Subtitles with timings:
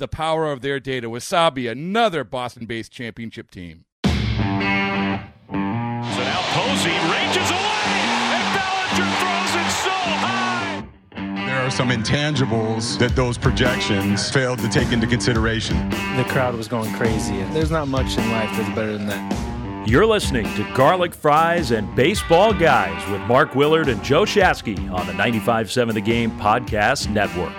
[0.00, 1.08] the power of their data.
[1.08, 3.84] Wasabi, another Boston based championship team.
[4.04, 4.10] So
[5.52, 8.00] now Posey ranges away,
[8.34, 10.88] and Bellinger throws it so high.
[11.46, 15.90] There are some intangibles that those projections failed to take into consideration.
[16.16, 17.42] The crowd was going crazy.
[17.52, 19.88] There's not much in life that's better than that.
[19.88, 25.06] You're listening to Garlic Fries and Baseball Guys with Mark Willard and Joe Shasky on
[25.06, 27.56] the 95.7 The Game Podcast Network.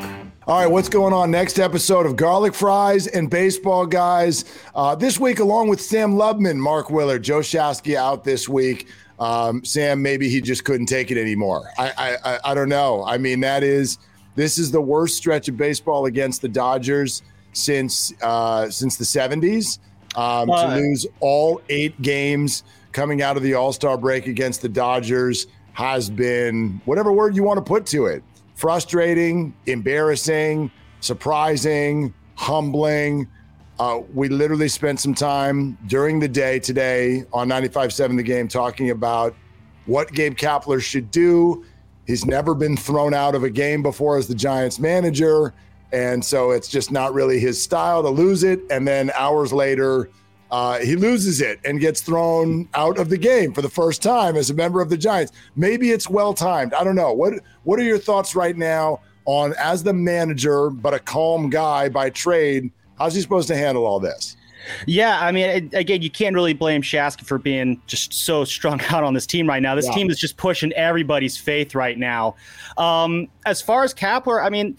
[0.47, 1.29] All right, what's going on?
[1.29, 4.43] Next episode of Garlic Fries and Baseball Guys.
[4.73, 8.87] Uh, this week, along with Sam Lubman, Mark Willard, Joe Shasky out this week.
[9.19, 11.69] Um, Sam, maybe he just couldn't take it anymore.
[11.77, 13.03] I, I, I don't know.
[13.05, 13.99] I mean, that is
[14.33, 17.21] this is the worst stretch of baseball against the Dodgers
[17.53, 19.77] since uh, since the '70s.
[20.15, 24.69] Um, to lose all eight games coming out of the All Star break against the
[24.69, 28.23] Dodgers has been whatever word you want to put to it
[28.61, 33.27] frustrating, embarrassing, surprising, humbling.
[33.79, 38.91] Uh, we literally spent some time during the day today on 95.7 The Game talking
[38.91, 39.35] about
[39.87, 41.65] what Gabe Kapler should do.
[42.05, 45.55] He's never been thrown out of a game before as the Giants manager.
[45.91, 48.59] And so it's just not really his style to lose it.
[48.69, 50.11] And then hours later,
[50.51, 54.35] uh, he loses it and gets thrown out of the game for the first time
[54.35, 55.31] as a member of the Giants.
[55.55, 56.73] Maybe it's well timed.
[56.73, 57.13] I don't know.
[57.13, 61.87] What What are your thoughts right now on as the manager, but a calm guy
[61.89, 62.69] by trade?
[62.97, 64.35] How's he supposed to handle all this?
[64.85, 69.03] Yeah, I mean, again, you can't really blame Shasky for being just so strung out
[69.03, 69.73] on this team right now.
[69.75, 69.93] This yeah.
[69.93, 72.35] team is just pushing everybody's faith right now.
[72.77, 74.77] Um, as far as Kapler, I mean,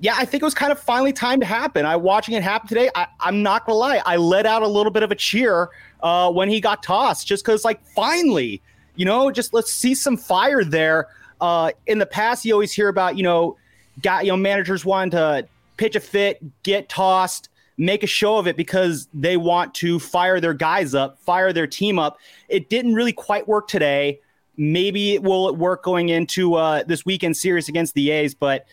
[0.00, 1.84] yeah, I think it was kind of finally time to happen.
[1.84, 2.90] I watching it happen today.
[2.94, 5.70] I, am not gonna lie, I let out a little bit of a cheer
[6.02, 8.62] uh, when he got tossed, just because like finally,
[8.96, 11.08] you know, just let's see some fire there.
[11.40, 13.56] Uh, in the past, you always hear about you know,
[14.02, 15.46] got you know managers wanting to
[15.76, 17.48] pitch a fit, get tossed,
[17.78, 21.66] make a show of it because they want to fire their guys up, fire their
[21.66, 22.18] team up.
[22.48, 24.20] It didn't really quite work today.
[24.58, 28.66] Maybe it will work going into uh, this weekend series against the A's, but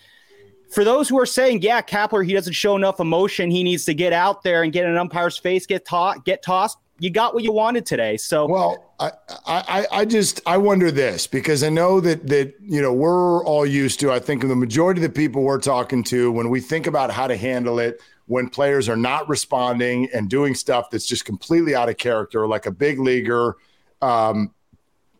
[0.69, 3.49] for those who are saying, yeah, Kapler, he doesn't show enough emotion.
[3.51, 6.77] He needs to get out there and get an umpire's face, get taught, get tossed.
[6.99, 8.17] You got what you wanted today.
[8.17, 9.11] So well, I,
[9.45, 13.67] I I just I wonder this because I know that that you know we're all
[13.67, 14.11] used to.
[14.11, 17.27] I think the majority of the people we're talking to when we think about how
[17.27, 21.87] to handle it when players are not responding and doing stuff that's just completely out
[21.87, 23.57] of character, like a big leaguer,
[24.01, 24.51] um,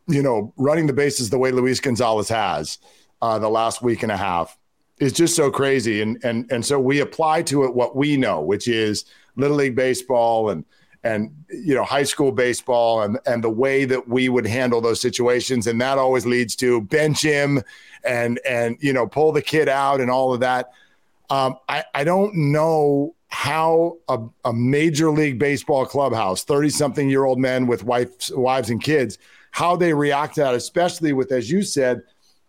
[0.07, 2.79] you know, running the bases the way Luis Gonzalez has
[3.21, 4.57] uh, the last week and a half
[4.99, 6.01] is just so crazy.
[6.01, 9.75] And and and so we apply to it what we know, which is little league
[9.75, 10.65] baseball and
[11.03, 14.99] and you know high school baseball and and the way that we would handle those
[14.99, 17.61] situations and that always leads to bench him
[18.03, 20.71] and and you know pull the kid out and all of that
[21.29, 27.25] um, I, I don't know how a, a major league baseball clubhouse 30 something year
[27.25, 29.17] old men with wives wives and kids
[29.51, 32.01] how they react to that especially with as you said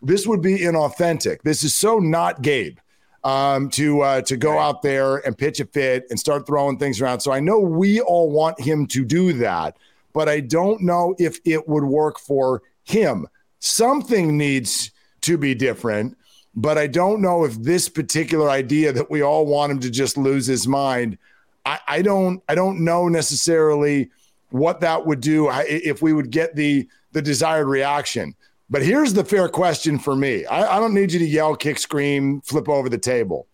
[0.03, 1.43] this would be inauthentic.
[1.43, 2.79] This is so not Gabe
[3.25, 7.01] um, to uh, to go out there and pitch a fit and start throwing things
[7.01, 7.21] around.
[7.21, 9.77] So I know we all want him to do that,
[10.13, 13.27] but I don't know if it would work for him.
[13.59, 14.93] Something needs
[15.23, 16.17] to be different,
[16.55, 20.17] but I don't know if this particular idea that we all want him to just
[20.17, 21.19] lose his mind.
[21.67, 24.11] I, I don't I don't know necessarily
[24.51, 28.35] what that would do if we would get the the desired reaction.
[28.71, 31.79] But here's the fair question for me I, I don't need you to yell, kick,
[31.79, 33.47] scream, flip over the table.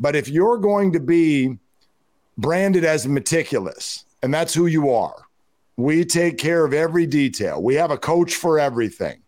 [0.00, 1.58] But if you're going to be
[2.36, 5.26] branded as meticulous, and that's who you are,
[5.76, 7.62] we take care of every detail.
[7.62, 9.22] We have a coach for everything,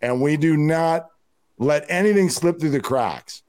[0.00, 1.08] and we do not
[1.58, 3.42] let anything slip through the cracks.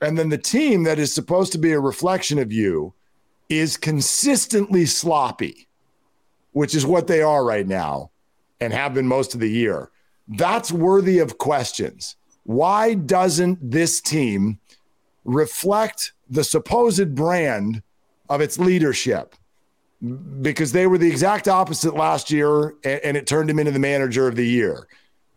[0.00, 2.94] And then the team that is supposed to be a reflection of you
[3.48, 5.68] is consistently sloppy,
[6.52, 8.10] which is what they are right now
[8.60, 9.90] and have been most of the year.
[10.28, 12.16] That's worthy of questions.
[12.44, 14.58] Why doesn't this team
[15.24, 17.82] reflect the supposed brand
[18.28, 19.34] of its leadership?
[20.42, 24.28] Because they were the exact opposite last year, and, it turned him into the manager
[24.28, 24.86] of the year.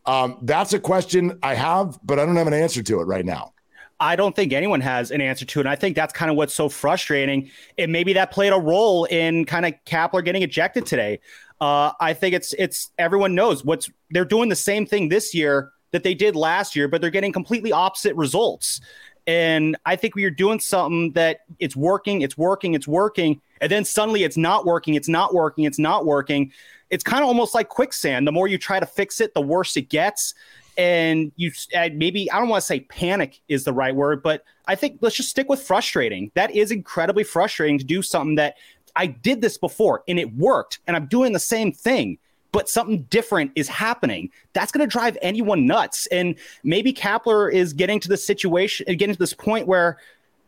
[0.06, 3.26] Um, that's a question I have, but I don't have an answer to it right
[3.26, 3.54] now.
[4.00, 5.62] I don't think anyone has an answer to it.
[5.62, 7.50] And I think that's kind of what's so frustrating.
[7.78, 11.20] And maybe that played a role in kind of Kapler getting ejected today.
[11.60, 15.72] Uh, I think it's it's everyone knows what's they're doing the same thing this year
[15.92, 18.82] that they did last year, but they're getting completely opposite results.
[19.26, 23.72] And I think we are doing something that it's working, it's working, it's working, and
[23.72, 26.54] then suddenly it's not working, it's not working, it's not working.
[26.90, 28.26] It's kind of almost like quicksand.
[28.26, 30.34] The more you try to fix it, the worse it gets
[30.78, 31.52] and you
[31.94, 35.16] maybe I don't want to say panic is the right word, but I think let's
[35.16, 36.32] just stick with frustrating.
[36.36, 38.58] That is incredibly frustrating to do something that
[38.96, 42.18] I did this before and it worked, and I'm doing the same thing,
[42.52, 44.30] but something different is happening.
[44.54, 46.08] That's going to drive anyone nuts.
[46.08, 49.98] And maybe Kapler is getting to the situation, getting to this point where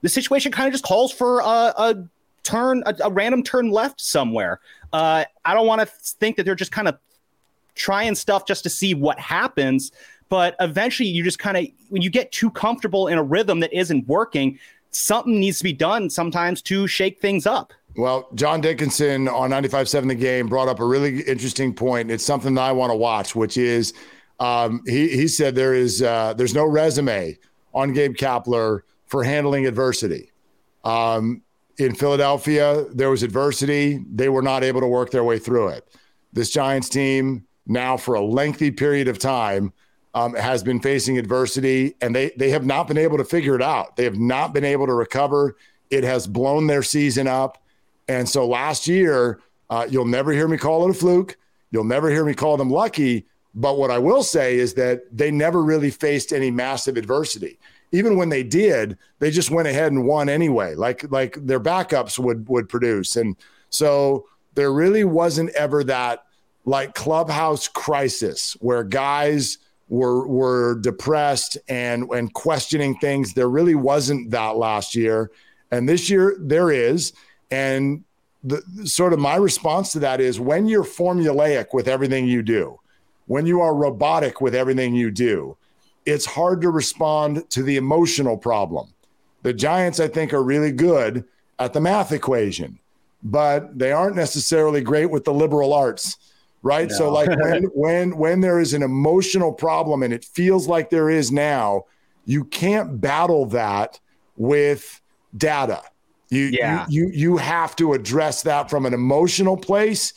[0.02, 2.08] the situation kind of just calls for a, a
[2.44, 4.60] turn, a, a, random turn left somewhere.
[4.94, 6.98] Uh, I don't want to think that they're just kind of
[7.76, 9.92] trying stuff just to see what happens.
[10.30, 13.74] But eventually, you just kind of, when you get too comfortable in a rhythm that
[13.74, 14.60] isn't working,
[14.92, 17.74] something needs to be done sometimes to shake things up.
[17.96, 22.12] Well, John Dickinson on 95.7 The Game brought up a really interesting point.
[22.12, 23.94] It's something that I want to watch, which is
[24.40, 27.38] um, he, he said there is uh, there's no resume
[27.74, 30.32] on Gabe Kapler for handling adversity.
[30.84, 31.42] Um,
[31.78, 34.04] in Philadelphia, there was adversity.
[34.14, 35.88] They were not able to work their way through it.
[36.32, 39.74] This Giants team now for a lengthy period of time
[40.20, 43.62] um, has been facing adversity and they they have not been able to figure it
[43.62, 43.96] out.
[43.96, 45.56] They have not been able to recover.
[45.90, 47.64] It has blown their season up.
[48.10, 49.40] And so last year,
[49.70, 51.38] uh, you'll never hear me call it a fluke.
[51.72, 53.28] You'll never hear me call them lucky.
[53.56, 57.58] But what I will say is that they never really faced any massive adversity.
[57.92, 62.20] Even when they did, they just went ahead and won anyway, like like their backups
[62.20, 63.16] would would produce.
[63.16, 63.38] And
[63.70, 66.26] so there really wasn't ever that
[66.66, 73.34] like clubhouse crisis where guys were were depressed and and questioning things.
[73.34, 75.32] There really wasn't that last year,
[75.72, 77.14] and this year there is.
[77.52, 78.04] And
[78.44, 82.80] the sort of my response to that is when you're formulaic with everything you do,
[83.26, 85.58] when you are robotic with everything you do,
[86.06, 88.94] it's hard to respond to the emotional problem.
[89.42, 91.26] The Giants, I think, are really good
[91.58, 92.80] at the math equation,
[93.24, 96.18] but they aren't necessarily great with the liberal arts
[96.62, 96.90] right?
[96.90, 96.96] No.
[96.96, 101.10] So like when when when there is an emotional problem and it feels like there
[101.10, 101.86] is now,
[102.26, 104.00] you can't battle that
[104.36, 105.02] with
[105.36, 105.82] data.
[106.30, 106.86] You yeah.
[106.90, 110.14] you you, you have to address that from an emotional place.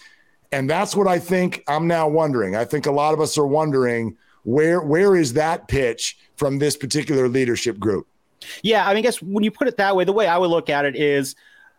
[0.50, 2.56] And that's what I think I'm now wondering.
[2.56, 6.76] I think a lot of us are wondering where where is that pitch from this
[6.76, 8.06] particular leadership group?
[8.62, 10.50] Yeah, I mean, I guess when you put it that way, the way I would
[10.50, 11.34] look at it is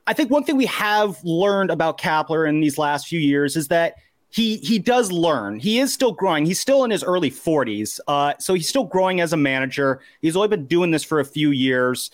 [0.07, 3.67] I think one thing we have learned about Kapler in these last few years is
[3.69, 3.95] that
[4.33, 5.59] he he does learn.
[5.59, 6.45] He is still growing.
[6.47, 7.99] He's still in his early 40s.
[8.07, 10.01] Uh, so he's still growing as a manager.
[10.21, 12.09] He's only been doing this for a few years.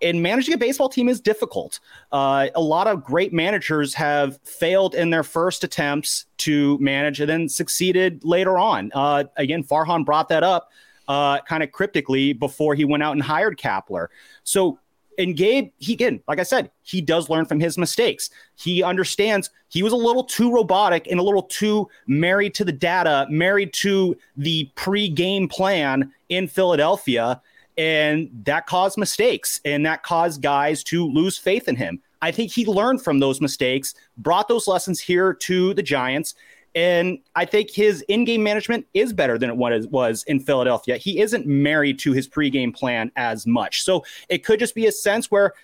[0.00, 1.80] And managing a baseball team is difficult.
[2.10, 7.28] Uh, a lot of great managers have failed in their first attempts to manage and
[7.28, 8.90] then succeeded later on.
[8.94, 10.70] Uh, again, Farhan brought that up
[11.08, 14.06] uh, kind of cryptically before he went out and hired Kapler.
[14.44, 14.78] So
[15.20, 18.30] and Gabe, he again, like I said, he does learn from his mistakes.
[18.56, 22.72] He understands he was a little too robotic and a little too married to the
[22.72, 27.40] data, married to the pre-game plan in Philadelphia,
[27.78, 32.00] and that caused mistakes and that caused guys to lose faith in him.
[32.22, 36.34] I think he learned from those mistakes, brought those lessons here to the Giants,
[36.74, 40.96] and I think his in game management is better than it was in Philadelphia.
[40.96, 43.82] He isn't married to his pregame plan as much.
[43.82, 45.54] So it could just be a sense where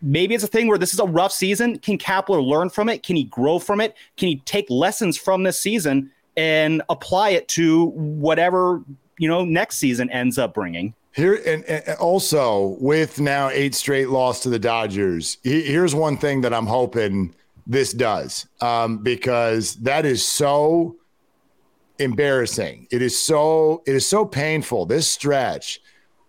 [0.00, 1.78] maybe it's a thing where this is a rough season.
[1.78, 3.02] Can Kapler learn from it?
[3.02, 3.94] Can he grow from it?
[4.16, 8.82] Can he take lessons from this season and apply it to whatever,
[9.18, 10.94] you know, next season ends up bringing?
[11.12, 15.38] Here and, and, also with now eight straight loss to the Dodgers.
[15.42, 17.34] Here's one thing that I'm hoping
[17.66, 20.96] this does um, because that is so
[21.98, 22.86] embarrassing.
[22.90, 25.80] It is so it is so painful this stretch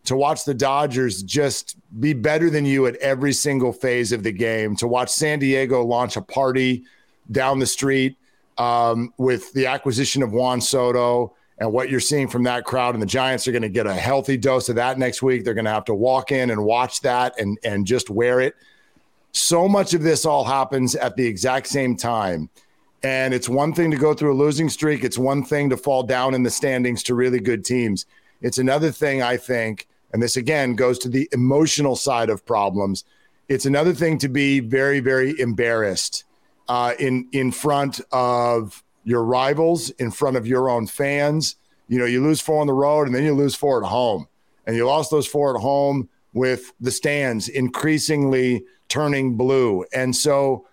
[0.05, 4.31] to watch the Dodgers just be better than you at every single phase of the
[4.31, 4.75] game.
[4.77, 6.85] To watch San Diego launch a party
[7.29, 8.17] down the street
[8.57, 13.01] um, with the acquisition of Juan Soto And what you're seeing from that crowd, and
[13.01, 15.43] the Giants are going to get a healthy dose of that next week.
[15.43, 18.55] They're going to have to walk in and watch that and, and just wear it.
[19.37, 22.49] So much of this all happens at the exact same time.
[23.03, 26.01] And it's one thing to go through a losing streak, it's one thing to fall
[26.01, 28.07] down in the standings to really good teams.
[28.41, 33.03] It's another thing, I think, and this again goes to the emotional side of problems.
[33.47, 36.23] It's another thing to be very, very embarrassed
[36.67, 41.55] uh, in in front of your rivals, in front of your own fans.
[41.87, 44.27] You know, you lose four on the road, and then you lose four at home,
[44.65, 49.85] and you lost those four at home with the stands increasingly turning blue.
[49.93, 50.67] And so,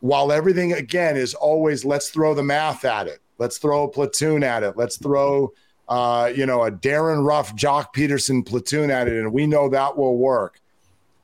[0.00, 4.42] while everything again is always let's throw the math at it, let's throw a platoon
[4.42, 5.52] at it, let's throw
[5.88, 9.96] uh, you know, a Darin Ruf, Joc Pederson platoon at it, and we know that
[9.96, 10.60] will work.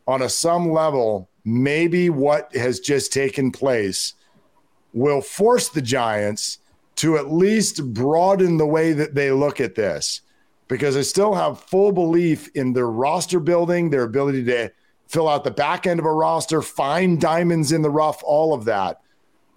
[0.06, 4.14] On a some level, maybe what has just taken place
[4.92, 6.58] will force the Giants
[6.96, 10.20] to at least broaden the way that they look at this
[10.68, 14.70] because I still have full belief in their roster building, their ability to
[15.10, 18.64] fill out the back end of a roster, find diamonds in the rough, all of
[18.64, 19.00] that.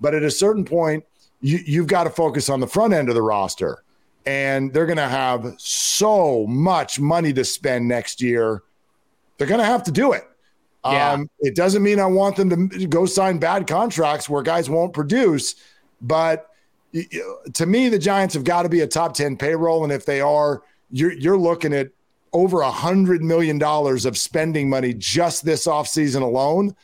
[0.01, 1.05] But at a certain point,
[1.41, 3.83] you, you've got to focus on the front end of the roster
[4.25, 8.63] and they're going to have so much money to spend next year.
[9.37, 10.23] They're going to have to do it.
[10.85, 11.11] Yeah.
[11.11, 14.93] Um, it doesn't mean I want them to go sign bad contracts where guys won't
[14.93, 15.55] produce,
[16.01, 16.49] but
[17.53, 19.83] to me, the Giants have got to be a top 10 payroll.
[19.83, 21.89] And if they are, you're, you're looking at
[22.33, 26.75] over a hundred million dollars of spending money just this offseason alone.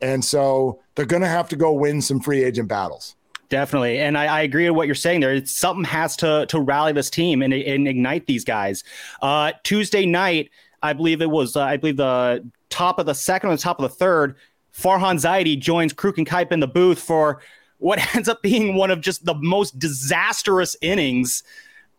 [0.00, 3.16] And so they're going to have to go win some free agent battles.
[3.48, 5.32] Definitely, and I, I, agree with what you're saying there.
[5.32, 8.82] It's, something has to to rally this team and, and ignite these guys.
[9.22, 10.50] Uh, Tuesday night,
[10.82, 11.54] I believe it was.
[11.54, 14.34] Uh, I believe the top of the second or the top of the third.
[14.76, 17.40] Farhan Zaidi joins Kruk and Kuip in the booth for
[17.78, 21.44] what ends up being one of just the most disastrous innings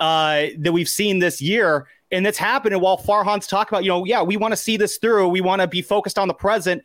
[0.01, 1.87] uh, that we've seen this year.
[2.11, 4.97] And that's happening while Farhan's talking about, you know, yeah, we want to see this
[4.97, 5.27] through.
[5.27, 6.83] We want to be focused on the present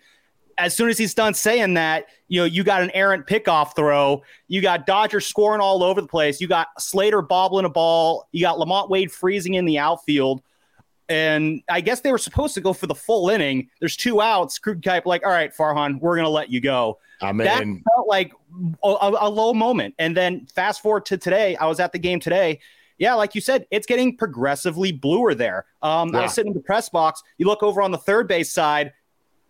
[0.58, 4.22] as soon as he's done saying that, you know, you got an errant pickoff throw.
[4.48, 6.40] You got Dodgers scoring all over the place.
[6.40, 8.28] You got Slater bobbling a ball.
[8.32, 10.42] You got LaMonte Wade freezing in the outfield.
[11.08, 13.68] And I guess they were supposed to go for the full inning.
[13.80, 14.58] There's two outs.
[14.58, 16.98] Kuip like, all right, Farhan, we're going to let you go.
[17.20, 17.64] I mean, that
[17.94, 18.32] felt like
[18.82, 19.94] a, a, low moment.
[19.98, 21.54] And then fast forward to today.
[21.56, 22.60] I was at the game today.
[22.98, 25.66] Yeah, like you said, it's getting progressively bluer there.
[25.82, 26.20] Um, yeah.
[26.20, 27.22] I sitting in the press box.
[27.38, 28.92] You look over on the third base side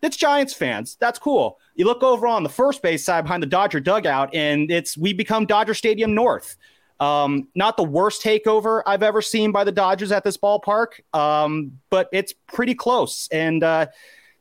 [0.03, 0.97] it's Giants fans.
[1.01, 1.59] That's cool.
[1.77, 5.13] You look over on the first base side behind the Dodger dugout, and it's we
[5.13, 6.57] become Dodger Stadium North.
[6.99, 11.79] Um, not the worst takeover I've ever seen by the Dodgers at this ballpark, um,
[11.91, 13.29] but it's pretty close.
[13.33, 13.87] And uh,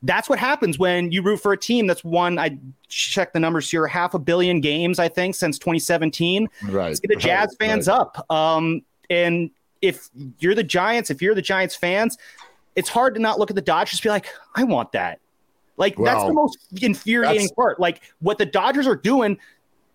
[0.03, 2.38] that's what happens when you root for a team that's won.
[2.38, 6.50] I checked the numbers here, half a billion games, I think, since 2017.
[6.65, 6.88] Right.
[6.88, 7.67] Let's get the Jazz right.
[7.67, 7.96] fans right.
[8.00, 8.31] up.
[8.31, 8.81] Um,
[9.12, 9.51] and
[9.82, 12.18] if you're the Giants, if you're the Giants fans,
[12.75, 15.20] it's hard to not look at the Dodgers and be like, I want that.
[15.75, 17.80] Like that's the most infuriating part.
[17.80, 19.38] Like what the Dodgers are doing,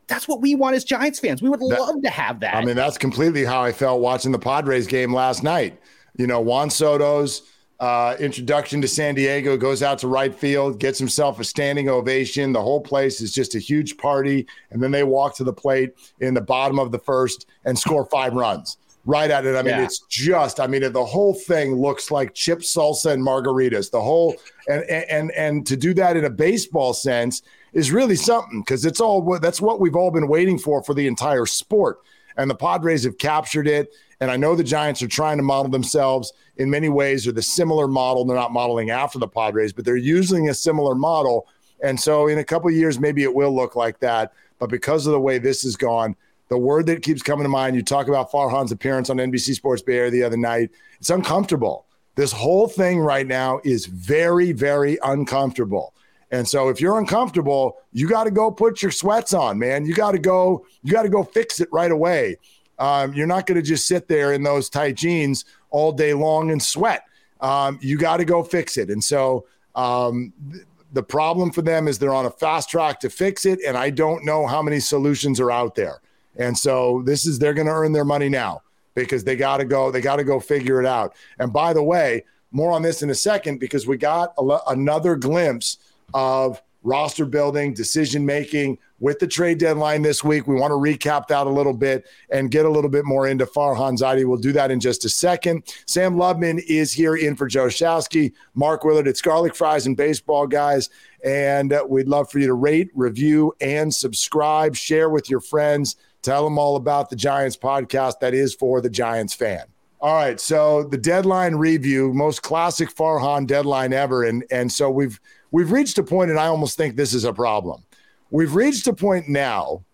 [0.07, 1.41] that's what we want as Giants fans.
[1.41, 2.57] We would that, love to have that.
[2.57, 5.81] I mean, that's completely how I felt watching the Padres game last night.
[6.19, 7.43] You know, Juan Soto's
[7.81, 12.53] uh, introduction to San Diego goes out to right field, gets himself a standing ovation.
[12.53, 14.47] The whole place is just a huge party.
[14.71, 18.05] And then they walk to the plate in the bottom of the first and score
[18.07, 19.55] five runs right at it.
[19.55, 19.85] I mean, yeah.
[19.85, 23.91] it's just, I mean, the whole thing looks like chip salsa and margaritas.
[23.91, 24.35] The whole,
[24.69, 29.01] and, and, and to do that in a baseball sense is really something because it's
[29.01, 32.01] all, that's what we've all been waiting for for the entire sport.
[32.37, 33.95] And the Padres have captured it.
[34.21, 37.43] And I know the Giants are trying to model themselves in many ways or the
[37.43, 38.25] similar model.
[38.25, 41.47] They're not modeling after the Padres, but they're using a similar model.
[41.83, 44.33] And so in a couple of years, maybe it will look like that.
[44.59, 46.17] But because of the way this has gone,
[46.49, 49.83] the word that keeps coming to mind, you talk about Farhan's appearance on NBC Sports
[49.83, 50.71] Bay Area the other night.
[51.01, 51.87] It's uncomfortable.
[52.15, 55.93] This whole thing right now is very, very uncomfortable.
[56.31, 59.85] And so if you're uncomfortable, you got to go put your sweats on, man.
[59.85, 62.37] You got to go, you got to go fix it right away.
[62.79, 66.51] Um, you're not going to just sit there in those tight jeans all day long
[66.51, 67.05] and sweat.
[67.41, 68.91] Um, you got to go fix it.
[68.91, 73.11] And so um, th- the problem for them is they're on a fast track to
[73.11, 73.61] fix it.
[73.67, 76.01] And I don't know how many solutions are out there.
[76.39, 78.63] And so this is they're going to earn their money now
[78.95, 81.15] because they got to go they got to go figure it out.
[81.39, 85.17] And by the way, more on this in a second because we got a, another
[85.17, 85.79] glimpse
[86.15, 90.47] of roster building, decision making with the trade deadline this week.
[90.47, 93.45] We want to recap that a little bit and get a little bit more into
[93.45, 94.25] Farhan Zaidi.
[94.25, 95.65] We'll do that in just a second.
[95.87, 100.47] Sam Lubman is here in for Joe Shasky, Mark Willard at Garlic Fries and Baseball
[100.47, 100.89] Guys.
[101.25, 104.77] And uh, we'd love for you to rate, review, and subscribe.
[104.77, 108.91] Share with your friends Tell them all about the Giants podcast that is for the
[108.91, 109.63] Giants fan.
[110.01, 115.21] All right, so the deadline review, most classic Farhan deadline ever, and and so we've
[115.53, 117.85] we've reached a point, and I almost think this is a problem.
[118.33, 119.85] We've reached a point now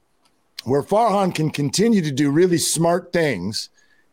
[0.65, 3.69] where Farhan can continue to do really smart things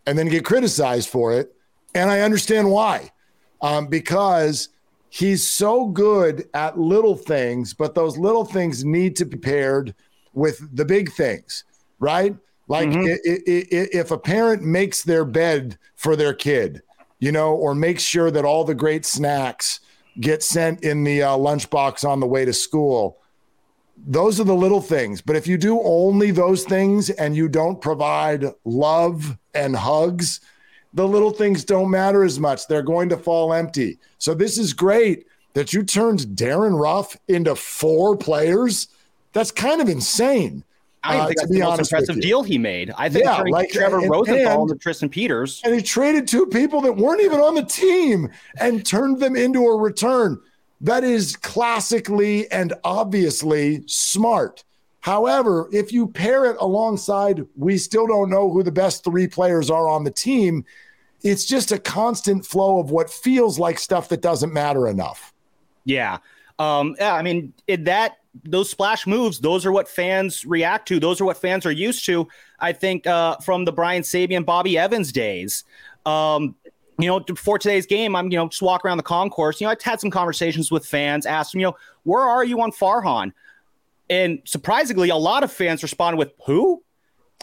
[0.06, 1.56] and then get criticized for it,
[1.96, 3.14] and I understand why,
[3.62, 4.68] um, because
[5.08, 9.96] he's so good at little things, but those little things need to be paired
[10.34, 11.64] with the big things,
[12.00, 12.36] right?
[12.68, 13.16] Like mm-hmm.
[13.26, 16.82] if a parent makes their bed for their kid,
[17.20, 19.80] you know, or makes sure that all the great snacks
[20.20, 23.18] get sent in the uh, lunchbox on the way to school,
[24.08, 25.22] those are the little things.
[25.22, 30.40] But if you do only those things and you don't provide love and hugs,
[30.94, 32.68] the little things don't matter as much.
[32.68, 34.00] They're going to fall empty.
[34.18, 38.88] So this is great that you turned Darin Ruf into four players.
[39.34, 40.64] That's kind of insane.
[41.04, 42.92] I uh, think that's the most impressive deal he made.
[42.98, 45.62] I think yeah, like Trevor and, Rosenthal and, and Tristan Peters.
[45.64, 48.30] And he traded two people that weren't even on the team
[48.60, 50.40] and turned them into a return.
[50.82, 54.64] That is classically and obviously smart.
[55.02, 59.70] However, if you pair it alongside, we still don't know who the best three players
[59.70, 60.66] are on the team.
[61.22, 65.34] It's just a constant flow of what feels like stuff that doesn't matter enough.
[65.86, 66.18] Yeah.
[66.60, 71.00] Um, yeah, I mean, it, that those splash moves, those are what fans react to.
[71.00, 72.28] Those are what fans are used to.
[72.60, 75.64] I think uh, from the Brian Sabean, Bobby Evans days.
[76.06, 76.56] Um,
[77.00, 79.62] you know, before today's game, I'm, you know, just walk around the concourse.
[79.62, 82.62] You know, I had some conversations with fans, asked them, you know, where are you
[82.62, 83.32] on Farhan?
[84.10, 86.84] And surprisingly, a lot of fans responded with, who?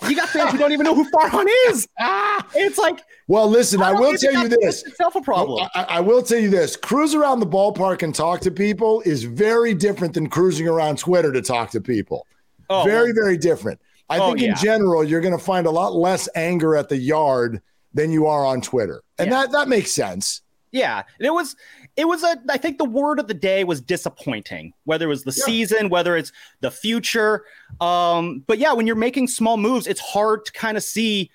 [0.07, 1.89] You got fans who don't even know who Farhan is.
[1.99, 4.85] Ah, it's like, well, listen, I, I will tell you this.
[4.85, 5.69] Itself a problem.
[5.75, 9.25] I, I, will tell you this: cruise around the ballpark and talk to people is
[9.25, 12.27] very different than cruising around Twitter to talk to people.
[12.69, 13.81] Oh, very, very different.
[14.11, 14.55] I oh, think in yeah.
[14.55, 17.63] general, you're going to find a lot less anger at the yard
[17.95, 19.43] than you are on Twitter, and yeah.
[19.43, 20.43] that that makes sense.
[20.73, 21.57] Yeah, it was
[21.97, 24.75] it was a I think the word of the day was disappointing.
[24.85, 25.45] Whether it was the yeah.
[25.45, 27.45] season, whether it's the future.
[27.81, 31.31] Um, but yeah, when you're making small moves, it's hard to kind of see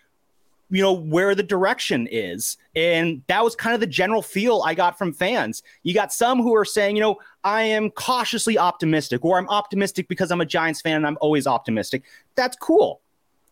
[0.72, 4.74] you know where the direction is and that was kind of the general feel i
[4.74, 9.24] got from fans you got some who are saying you know i am cautiously optimistic
[9.26, 12.04] or i'm optimistic because i'm a giants fan and i'm always optimistic
[12.36, 13.02] that's cool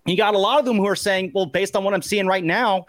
[0.05, 2.25] you got a lot of them who are saying well based on what i'm seeing
[2.25, 2.85] right now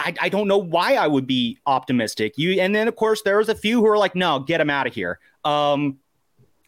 [0.00, 2.36] I, I don't know why I would be optimistic.
[2.36, 4.70] You and then of course there was a few who are like, no, get him
[4.70, 5.18] out of here.
[5.44, 5.98] Um,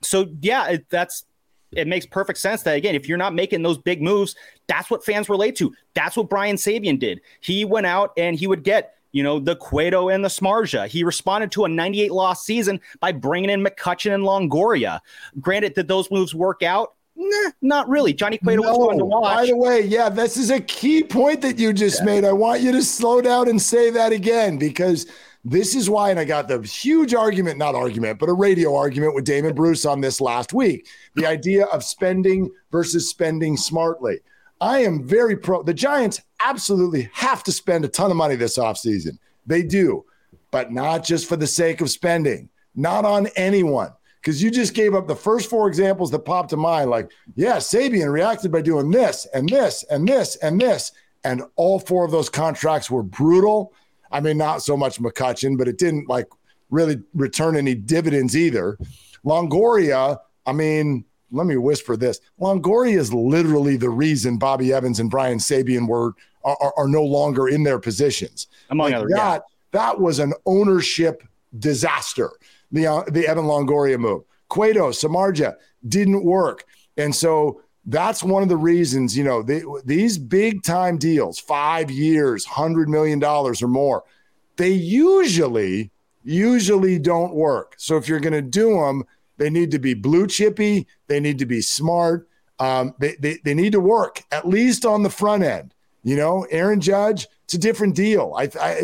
[0.02, 1.24] so yeah, it, that's
[1.72, 5.04] it makes perfect sense that again, if you're not making those big moves, that's what
[5.04, 5.72] fans relate to.
[5.94, 7.20] That's what Brian Sabean did.
[7.40, 10.88] He went out and he would get you know, the Cueto and the Samardzija.
[10.88, 15.00] He responded to a 98 loss season by bringing in McCutchen and Longoria.
[15.38, 16.94] Granted, did those moves work out?
[17.22, 18.12] Nah, not really.
[18.12, 19.36] Johnny Cueto no, was fun to watch.
[19.36, 22.06] By the way, yeah, this is a key point that you just yeah.
[22.06, 22.24] made.
[22.24, 25.06] I want you to slow down and say that again because
[25.44, 29.14] this is why, and I got the huge argument, not argument, but a radio argument
[29.14, 30.88] with Damon Bruce on this last week.
[31.14, 34.18] The idea of spending versus spending smartly.
[34.60, 35.62] I am very pro.
[35.62, 39.18] The Giants absolutely have to spend a ton of money this offseason.
[39.46, 40.04] They do,
[40.50, 44.94] but not just for the sake of spending, not on anyone because you just gave
[44.94, 46.90] up the first four examples that popped to mind.
[46.90, 50.92] Like, yeah, Sabean reacted by doing this and this and this and this.
[51.24, 53.72] And all four of those contracts were brutal.
[54.12, 56.28] I mean, not so much McCutchen, but it didn't like
[56.70, 58.78] really return any dividends either.
[59.24, 62.20] Longoria, I mean, let me whisper this.
[62.40, 67.02] Longoria is literally the reason Bobby Evans and Brian Sabean were are, are, are no
[67.02, 68.46] longer in their positions.
[68.70, 69.38] Among like other, that, yeah.
[69.72, 71.22] that was an ownership
[71.58, 72.30] disaster
[72.72, 74.22] the uh, the Evan Longoria move.
[74.48, 75.54] Cueto, Samardzija
[75.88, 76.64] didn't work,
[76.96, 79.16] and so that's one of the reasons.
[79.16, 84.04] You know, they, these big time deals, five years, hundred million dollars or more,
[84.56, 85.90] they usually
[86.24, 87.74] usually don't work.
[87.78, 89.04] So if you're going to do them,
[89.38, 90.86] they need to be blue chippy.
[91.08, 92.28] They need to be smart.
[92.58, 95.74] Um, they, they, they need to work at least on the front end.
[96.04, 98.32] You know, Aaron Judge, it's a different deal.
[98.34, 98.76] I, I,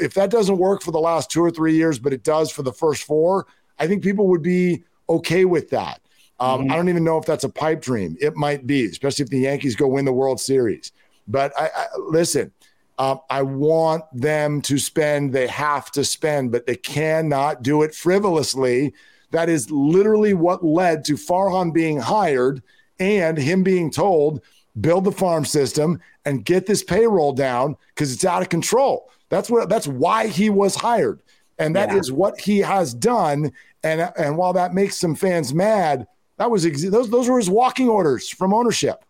[0.00, 2.62] if that doesn't work for the last two or three years, but it does for
[2.62, 3.46] the first four,
[3.78, 6.00] I think people would be okay with that.
[6.40, 6.72] Um, mm-hmm.
[6.72, 8.16] I don't even know if that's a pipe dream.
[8.22, 10.92] It might be, especially if the Yankees go win the World Series.
[11.28, 12.50] But I, I listen.
[12.96, 15.34] Um, I want them to spend.
[15.34, 18.94] They have to spend, but they cannot do it frivolously.
[19.32, 22.62] That is literally what led to Farhan being hired
[22.98, 24.40] and him being told
[24.80, 29.10] build the farm system and get this payroll down because it's out of control.
[29.28, 31.20] That's what that's why he was hired.
[31.58, 31.98] And that yeah.
[31.98, 33.52] is what he has done.
[33.82, 36.06] And and while that makes some fans mad,
[36.38, 39.04] that was ex- those those were his walking orders from ownership.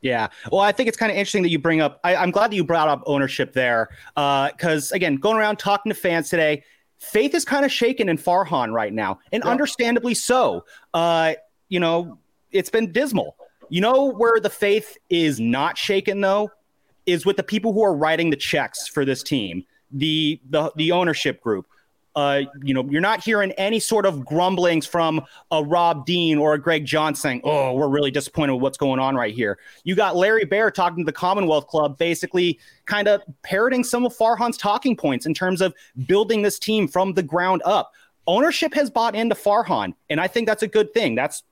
[0.00, 0.28] Yeah.
[0.52, 1.98] Well, I think it's kind of interesting that you bring up.
[2.04, 5.90] I, am glad that you brought up ownership there, because uh, again, going around talking
[5.90, 6.62] to fans today,
[6.98, 9.50] faith is kind of shaken in Farhan right now, and yeah.
[9.50, 10.66] understandably so.
[10.92, 11.34] Uh,
[11.70, 12.18] you know,
[12.52, 13.36] it's been dismal.
[13.70, 16.50] You know where the faith is not shaken though,
[17.06, 20.92] is with the people who are writing the checks for this team, the the the
[20.92, 21.66] ownership group
[22.16, 26.54] uh, you know, you're not hearing any sort of grumblings from a Rob Dean or
[26.54, 29.96] a Greg Johns saying, "Oh, we're really disappointed with what's going on right here." You
[29.96, 34.56] got Larry Baer talking to the Commonwealth Club, basically kind of parroting some of Farhan's
[34.56, 35.74] talking points in terms of
[36.06, 37.92] building this team from the ground up.
[38.26, 41.16] Ownership has bought into Farhan, and I think that's a good thing.
[41.16, 41.42] That's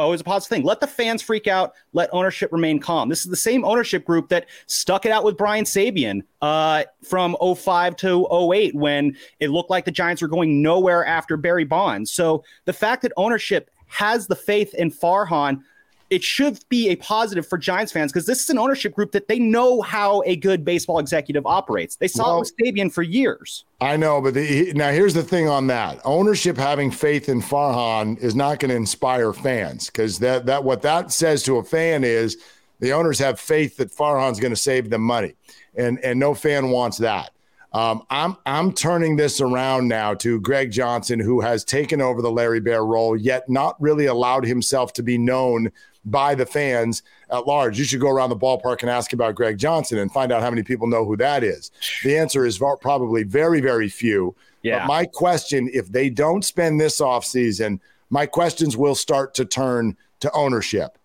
[0.00, 0.64] always a positive thing.
[0.64, 1.74] Let the fans freak out.
[1.92, 3.08] Let ownership remain calm.
[3.08, 7.36] This is the same ownership group that stuck it out with Brian Sabean uh, from
[7.40, 12.10] 05 to 08 when it looked like the Giants were going nowhere after Barry Bonds.
[12.12, 15.62] So the fact that ownership has the faith in Farhan
[16.10, 19.28] it should be a positive for Giants fans because this is an ownership group that
[19.28, 21.96] they know how a good baseball executive operates.
[21.96, 23.64] They saw well, it with Sabean for years.
[23.80, 28.18] I know, but the, now here's the thing on that: ownership having faith in Farhan
[28.18, 32.02] is not going to inspire fans because that that what that says to a fan
[32.02, 32.36] is
[32.80, 35.34] the owners have faith that Farhan's going to save them money,
[35.76, 37.30] and and no fan wants that.
[37.72, 42.30] Um, I'm I'm turning this around now to Greg Johnson, who has taken over the
[42.30, 45.70] Larry Baer role, yet not really allowed himself to be known
[46.04, 47.78] by the fans at large.
[47.78, 50.50] You should go around the ballpark and ask about Greg Johnson and find out how
[50.50, 51.70] many people know who that is.
[52.02, 54.34] The answer is probably very, very few.
[54.62, 54.80] Yeah.
[54.80, 59.96] But my question if they don't spend this offseason, my questions will start to turn
[60.20, 60.96] to ownership.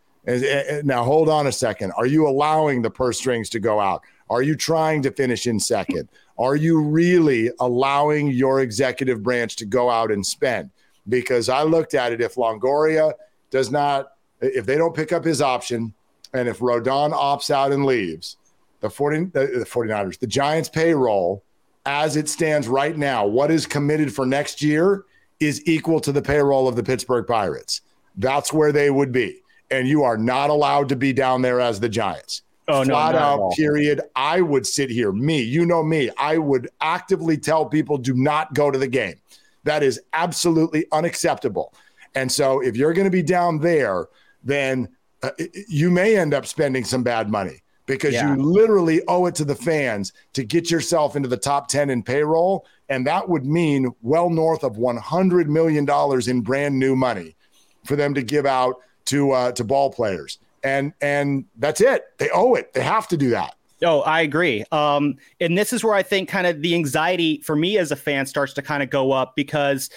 [0.84, 1.91] Now, hold on a second.
[1.91, 4.01] Are you allowing the purse strings to go out?
[4.29, 6.10] Are you trying to finish in second?
[6.39, 10.71] Are you really allowing your executive branch to go out and spend?
[11.08, 12.21] Because I looked at it.
[12.21, 13.13] If Longoria
[13.51, 15.93] does not if they don't pick up his option
[16.34, 18.38] and if Rodon opts out and leaves,
[18.82, 21.43] the 40 the 49ers, the Giants payroll
[21.86, 25.06] as it stands right now, what is committed for next year
[25.39, 27.82] is equal to the payroll of the Pittsburgh Pirates.
[28.17, 29.41] That's where they would be.
[29.71, 32.43] And you are not allowed to be down there as the Giants.
[32.67, 34.02] Oh, Flat no, out, period.
[34.15, 38.54] I would sit here, me, you know me, I would actively tell people do not
[38.54, 39.15] go to the game.
[39.63, 41.74] That is absolutely unacceptable.
[42.15, 44.08] And so if you're going to be down there,
[44.45, 44.88] then
[45.23, 45.31] uh,
[45.67, 48.36] you may end up spending some bad money because yeah.
[48.36, 52.01] you literally owe it to the fans to get yourself into the top 10 in
[52.01, 52.65] payroll.
[52.89, 55.88] And that would mean well north of $100 million
[56.29, 57.36] in brand new money
[57.84, 60.39] for them to give out to, uh, to ball players.
[60.63, 62.05] And, and that's it.
[62.17, 62.73] They owe it.
[62.73, 63.55] They have to do that.
[63.84, 64.63] Oh, I agree.
[64.71, 67.95] Um, and this is where I think kind of the anxiety for me as a
[67.95, 69.89] fan starts to kind of go up because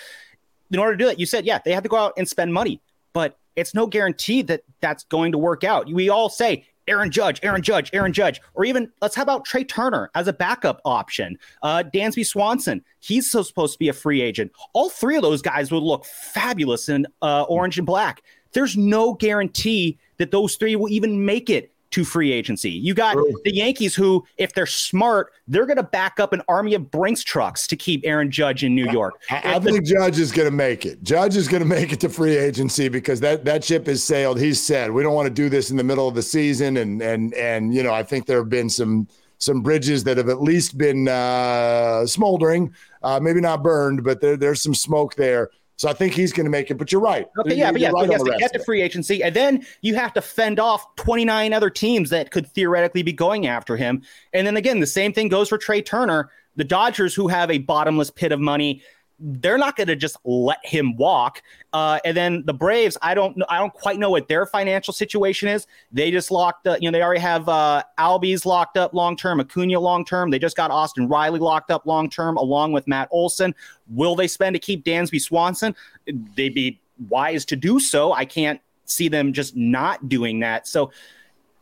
[0.71, 2.53] in order to do that, you said, yeah, they have to go out and spend
[2.53, 2.83] money.
[3.15, 5.93] But it's no guarantee that that's going to work out.
[5.93, 9.65] We all say Aaron Judge, Aaron Judge, Aaron Judge, or even let's how about Trey
[9.65, 11.39] Turner as a backup option?
[11.63, 14.53] Uh, Dansby Swanson, he's so supposed to be a free agent.
[14.73, 18.23] All three of those guys would look fabulous in uh, orange and black.
[18.53, 22.71] There's no guarantee that those three will even make it to free agency.
[22.71, 26.75] You got the Yankees who, if they're smart, they're going to back up an army
[26.75, 29.15] of Brinks trucks to keep Aaron Judge in New York.
[29.31, 31.03] I, I think the, Judge is going to make it.
[31.03, 34.39] Judge is going to make it to free agency because that that ship has sailed.
[34.39, 37.01] He's said we don't want to do this in the middle of the season, and
[37.01, 40.43] and and you know I think there have been some some bridges that have at
[40.43, 45.51] least been uh, smoldering, uh, maybe not burned, but there, there's some smoke there.
[45.79, 46.75] So I think he's going to make it.
[46.75, 47.27] But you're right.
[47.39, 49.35] Okay, you're, yeah, but yeah, right so he has to get to free agency, and
[49.35, 53.77] then you have to fend off 29 other teams that could theoretically be going after
[53.77, 54.03] him.
[54.33, 56.31] And then again, the same thing goes for Trey Turner.
[56.57, 58.83] The Dodgers, who have a bottomless pit of money,
[59.21, 61.43] they're not going to just let him walk.
[61.73, 64.93] Uh, and then the Braves, I don't know, I don't quite know what their financial
[64.93, 65.67] situation is.
[65.91, 69.41] They just locked, uh, you know, they already have uh, Albies locked up long term,
[69.41, 70.31] Acuna long term.
[70.31, 73.55] They just got Austin Riley locked up long term, along with Matt Olson.
[73.89, 75.75] Will they spend to keep Dansby Swanson?
[76.07, 78.13] They'd be wise to do so.
[78.13, 80.67] I can't see them just not doing that.
[80.69, 80.93] So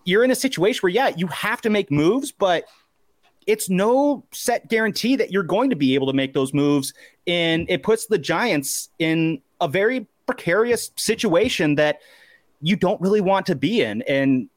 [0.04, 2.64] you're in a situation where, yeah, you have to make moves, but
[3.46, 6.92] it's no set guarantee that you're going to be able to make those moves.
[7.26, 12.00] And it puts the Giants in a very precarious situation that
[12.60, 14.02] you don't really want to be in.
[14.02, 14.48] And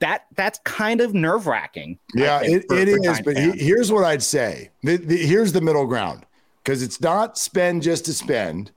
[0.00, 1.98] that that's kind of nerve wracking.
[2.14, 3.20] Yeah, think, it, for, it for is.
[3.20, 6.26] But he, here's what I'd say the, the, here's the middle ground
[6.62, 8.72] because it's not spend just to spend,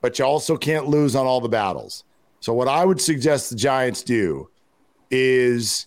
[0.00, 2.04] but you also can't lose on all the battles.
[2.40, 4.50] So, what I would suggest the Giants do
[5.10, 5.86] is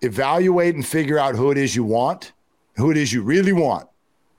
[0.00, 2.32] evaluate and figure out who it is you want
[2.76, 3.88] who it is you really want.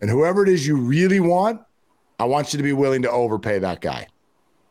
[0.01, 1.61] And whoever it is you really want,
[2.19, 4.07] I want you to be willing to overpay that guy.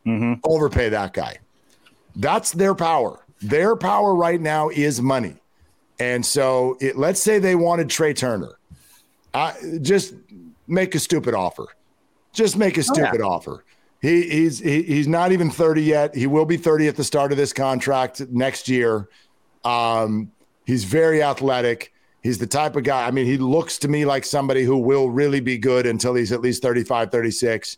[0.07, 0.41] Mm-hmm.
[0.45, 1.39] Overpay that guy.
[2.17, 3.25] That's their power.
[3.41, 5.37] Their power right now is money.
[5.99, 8.59] And so it, let's say they wanted Trey Turner.
[9.33, 10.15] I, just
[10.67, 11.67] make a stupid offer.
[12.33, 13.35] Just make a stupid oh, yeah.
[13.35, 13.65] offer.
[14.01, 16.15] He, he's he, he's not even 30 yet.
[16.15, 19.09] He will be 30 at the start of this contract next year.
[19.65, 20.31] Um,
[20.67, 21.94] he's very athletic.
[22.25, 23.07] He's the type of guy.
[23.07, 26.33] I mean, he looks to me like somebody who will really be good until he's
[26.33, 27.77] at least 35, 36.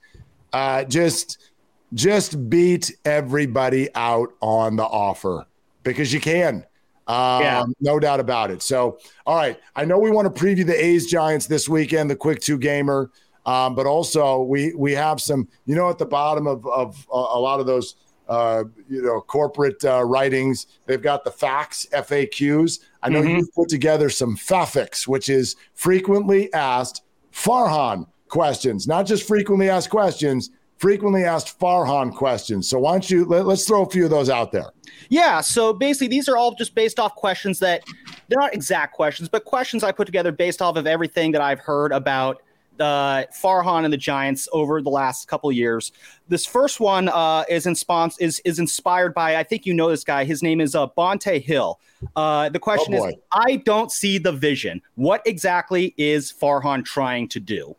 [0.53, 1.51] Uh, just
[1.95, 5.47] just beat everybody out on the offer
[5.83, 6.65] because you can.
[7.09, 7.65] Um, yeah.
[7.81, 8.63] No doubt about it.
[8.63, 9.59] So, all right.
[9.75, 13.11] I know we want to preview the A's Giants this weekend, the quick two gamer.
[13.47, 17.17] Um, but also we we have some, you know, at the bottom of, of a,
[17.17, 17.97] a lot of those
[18.29, 20.67] uh, you know, corporate uh, writings.
[20.87, 22.81] They've got the facts, FAQs.
[23.03, 23.37] I know mm-hmm.
[23.37, 29.91] you've put together some FAFICs, which is frequently asked Farhan questions, not just frequently asked
[29.91, 32.69] questions, frequently asked Farhan questions.
[32.69, 34.71] So why don't you let, us throw a few of those out there?
[35.09, 35.41] Yeah.
[35.41, 37.85] So basically, these are all just based off questions that
[38.29, 41.61] they're not exact questions, but questions I put together based off of everything that I've
[41.61, 42.43] heard about
[42.81, 45.93] uh, Farhan and the Giants over the last couple years.
[46.29, 50.25] This first one uh, is, is is inspired by I think you know this guy.
[50.25, 51.79] His name is uh, Bonta Hill.
[52.15, 54.83] Uh, the question oh is, I don't see the vision.
[54.97, 57.77] What exactly is Farhan trying to do?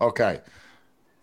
[0.00, 0.40] Okay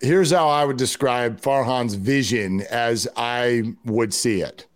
[0.02, 4.68] here's how I would describe Farhan's vision as I would see it.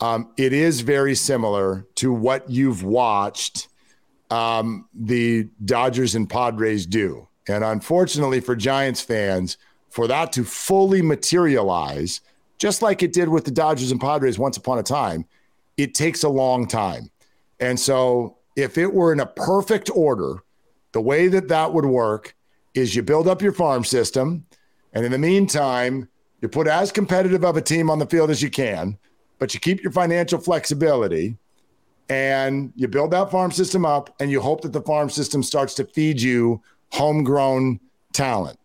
[0.00, 3.68] Um, it is very similar to what you've watched
[4.30, 7.28] um, the Dodgers and Padres do.
[7.48, 9.58] And unfortunately for Giants fans,
[9.90, 12.20] for that to fully materialize,
[12.58, 15.24] just like it did with the Dodgers and Padres once upon a time,
[15.76, 17.10] it takes a long time.
[17.60, 20.42] And so, if it were in a perfect order,
[20.92, 22.36] the way that that would work
[22.74, 24.46] is you build up your farm system.
[24.92, 26.08] And in the meantime,
[26.40, 28.98] you put as competitive of a team on the field as you can,
[29.38, 31.36] but you keep your financial flexibility
[32.08, 35.74] and you build that farm system up and you hope that the farm system starts
[35.74, 36.60] to feed you
[36.94, 37.80] homegrown
[38.12, 38.58] talent.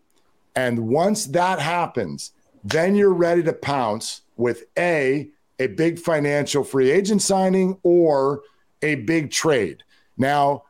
[0.54, 6.90] And once that happens, then you're ready to pounce with a a big financial free
[6.90, 8.40] agent signing or
[8.80, 9.82] a big trade.
[10.16, 10.62] Now,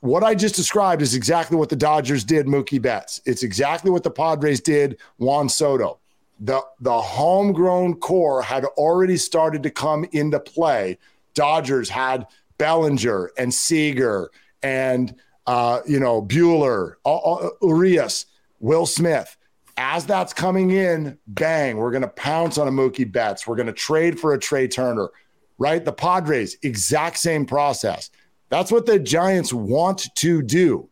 [0.00, 3.20] what I just described is exactly what the Dodgers did, Mookie Betts.
[3.26, 5.98] It's exactly what the Padres did, Juan Soto.
[6.40, 10.98] The, the homegrown core had already started to come into play.
[11.34, 14.30] Dodgers had Bellinger and Seager
[14.62, 15.14] and,
[15.46, 18.26] uh, you know, Buehler, uh, Urias,
[18.60, 19.36] Will Smith.
[19.78, 23.46] As that's coming in, bang, we're going to pounce on a Mookie Betts.
[23.46, 25.10] We're going to trade for a Trey Turner,
[25.58, 25.84] right?
[25.84, 28.10] The Padres, exact same process.
[28.48, 30.88] That's what the Giants want to do.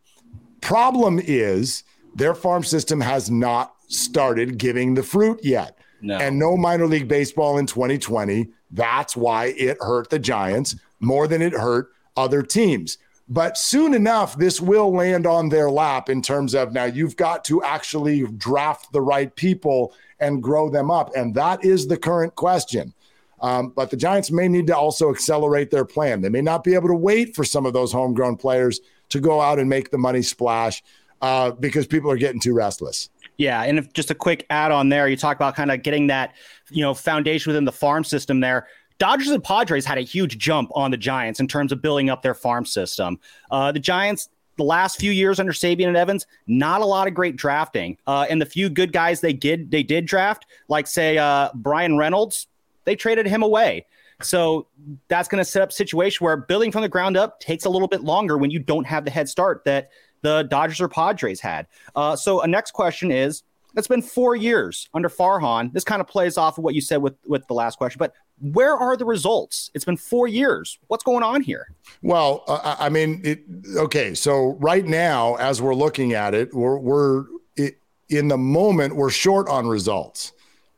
[0.60, 1.82] Problem is,
[2.14, 5.78] their farm system has not started giving the fruit yet.
[6.00, 6.18] No.
[6.18, 8.48] And no minor league baseball in 2020.
[8.70, 12.98] That's why it hurt the Giants more than it hurt other teams.
[13.28, 17.44] But soon enough, this will land on their lap in terms of now you've got
[17.46, 21.10] to actually draft the right people and grow them up.
[21.16, 22.92] And that is the current question.
[23.40, 26.20] Um, but the Giants may need to also accelerate their plan.
[26.20, 29.40] They may not be able to wait for some of those homegrown players to go
[29.40, 30.82] out and make the money splash
[31.20, 33.10] uh, because people are getting too restless.
[33.36, 36.06] Yeah, and if just a quick add on there, you talk about kind of getting
[36.06, 36.34] that
[36.70, 38.68] you know foundation within the farm system there.
[38.98, 42.22] Dodgers and Padres had a huge jump on the Giants in terms of building up
[42.22, 43.18] their farm system.
[43.50, 47.14] Uh, the Giants, the last few years under Sabean and Evans, not a lot of
[47.14, 47.98] great drafting.
[48.06, 51.98] Uh, and the few good guys they did they did draft, like say uh, Bryan
[51.98, 52.46] Reynolds,
[52.84, 53.86] they traded him away.
[54.22, 54.68] So
[55.08, 57.68] that's going to set up a situation where building from the ground up takes a
[57.68, 59.90] little bit longer when you don't have the head start that
[60.22, 61.66] the Dodgers or Padres had.
[61.96, 63.42] Uh, so a next question is,
[63.76, 65.72] it's been four years under Farhan.
[65.72, 68.12] This kind of plays off of what you said with with the last question, but
[68.40, 69.70] where are the results?
[69.74, 70.78] It's been four years.
[70.88, 71.68] What's going on here?
[72.02, 73.44] Well, uh, I mean, it,
[73.76, 74.14] okay.
[74.14, 77.24] So right now, as we're looking at it, we're we're
[77.56, 80.32] it, in the moment we're short on results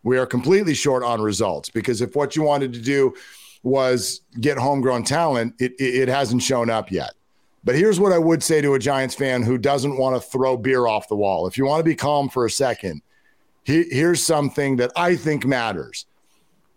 [0.07, 3.13] we are completely short on results because if what you wanted to do
[3.65, 7.11] was get homegrown talent, it, it, hasn't shown up yet.
[7.65, 10.57] But here's what I would say to a Giants fan who doesn't want to throw
[10.57, 11.49] beer off the wall.
[11.49, 13.03] If you want to be calm for a second,
[13.65, 16.07] he, here's something that I think matters.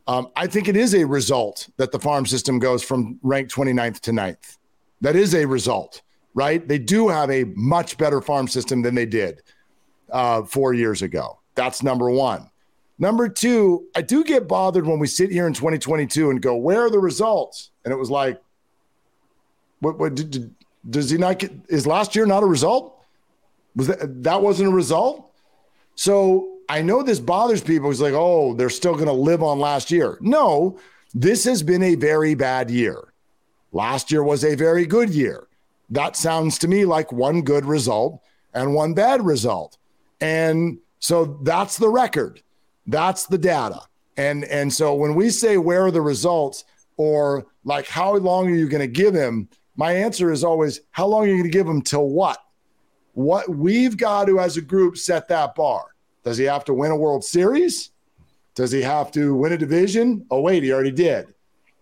[0.10, 4.00] Um, I think it is a result that the farm system goes from ranked 29th
[4.00, 4.58] to 9th.
[5.02, 6.02] That is a result,
[6.34, 6.68] right?
[6.68, 9.44] They do have a much better farm system than they did
[10.12, 11.38] uh, four years ago.
[11.54, 12.50] That's number one.
[12.98, 16.86] Number two, I do get bothered when we sit here in 2022 and go, "Where
[16.86, 18.42] are the results?" And it was like,
[19.80, 20.00] "What?
[20.00, 20.56] What did, did,
[20.90, 21.52] does he not get?
[21.70, 23.00] Is last year not a result?
[23.76, 25.32] Was that that wasn't a result?"
[25.96, 27.90] So I know this bothers people.
[27.90, 30.80] It's like, "Oh, they're still going to live on last year." No,
[31.14, 33.14] this has been a very bad year.
[33.72, 35.48] Last year was a very good year.
[35.90, 38.22] That sounds to me like one good result
[38.54, 39.78] and one bad result.
[40.22, 42.42] And so that's the record.
[42.86, 43.82] That's the data.
[44.18, 46.66] And and so when we say where are the results
[46.98, 49.50] or like how long are you going to give him?
[49.76, 52.38] My answer is always how long are you going to give him till what?
[53.14, 55.86] What we've got to as a group set that bar.
[56.30, 57.90] Does he have to win a World Series?
[58.54, 60.28] Does he have to win a division?
[60.30, 61.26] Oh wait, he already did.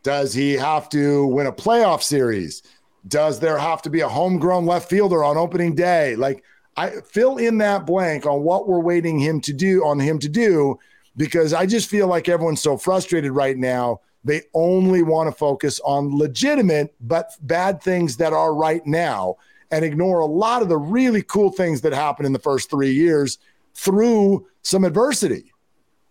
[0.03, 2.63] Does he have to win a playoff series?
[3.10, 6.15] Does there have to be a homegrown left fielder on opening day?
[6.15, 6.45] Like
[6.77, 10.29] I fill in that blank on what we're waiting him to do on him to
[10.29, 10.79] do
[11.17, 13.99] because I just feel like everyone's so frustrated right now.
[14.23, 19.36] They only want to focus on legitimate but bad things that are right now
[19.71, 22.93] and ignore a lot of the really cool things that happened in the first 3
[22.93, 23.39] years
[23.77, 25.53] through some adversity.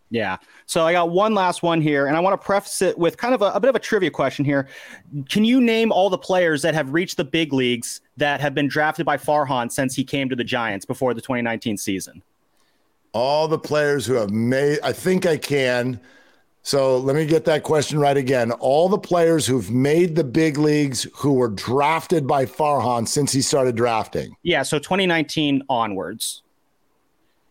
[0.09, 0.37] Yeah.
[0.66, 3.35] So I got one last one here, and I want to preface it with kind
[3.35, 4.68] of a, a, bit of a trivia question here.
[5.29, 8.68] Can you name all the players that have reached the big leagues that have been
[8.68, 12.22] drafted by Farhan since he came to the Giants before the 2019 season?
[13.12, 16.00] All the players who have made, I think I can.
[16.62, 18.52] So let me get that question right again.
[18.52, 23.42] All the players who've made the big leagues who were drafted by Farhan since he
[23.42, 24.37] started drafting.
[24.42, 24.62] Yeah.
[24.62, 26.42] So 2019 onwards.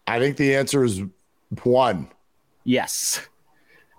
[0.08, 1.02] I think the answer is
[1.64, 2.10] one.
[2.64, 3.28] Yes.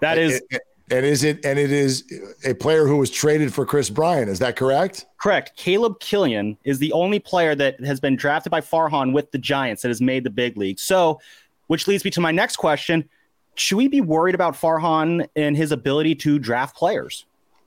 [0.01, 2.05] That is and, and is it and it is
[2.45, 5.07] a player who was traded for Kris Bryant, is that correct?
[5.19, 5.57] Correct.
[5.57, 9.83] Caleb Killian is the only player that has been drafted by Farhan with the Giants
[9.83, 10.79] that has made the big league.
[10.79, 11.21] So,
[11.67, 13.09] which leads me to my next question.
[13.57, 17.25] Should we be worried about Farhan and his ability to draft players?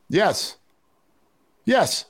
[0.10, 0.58] Yes.
[1.66, 2.06] Yes.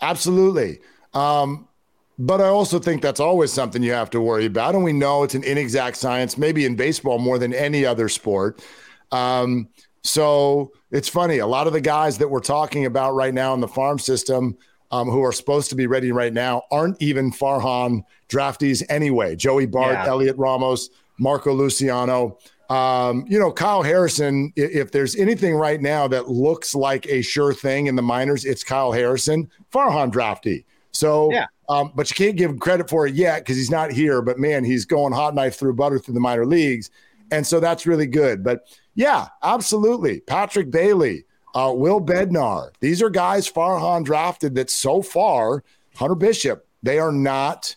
[0.00, 0.78] Absolutely.
[1.12, 1.68] Um,
[2.18, 4.74] but I also think that's always something you have to worry about.
[4.74, 8.64] And we know it's an inexact science, maybe in baseball more than any other sport.
[9.12, 9.68] Um,
[10.02, 11.38] so it's funny.
[11.38, 14.56] A lot of the guys that we're talking about right now in the farm system
[14.90, 19.36] um, who are supposed to be ready right now aren't even Farhan draftees anyway.
[19.36, 20.06] Joey Bart, yeah.
[20.06, 22.38] Heliot Ramos, Marco Luciano.
[22.70, 27.52] Um, you know, Kyle Harrison, if there's anything right now that looks like a sure
[27.52, 30.64] thing in the minors, it's Kyle Harrison, Farhan draftee.
[30.92, 31.46] So, yeah.
[31.68, 34.22] Um, but you can't give him credit for it yet because he's not here.
[34.22, 36.90] But man, he's going hot knife through butter through the minor leagues.
[37.30, 38.44] And so that's really good.
[38.44, 40.20] But yeah, absolutely.
[40.20, 41.24] Patrick Bailey,
[41.54, 45.64] uh, Will Bednar, these are guys Farhan drafted that so far,
[45.96, 47.74] Hunter Bishop, they are not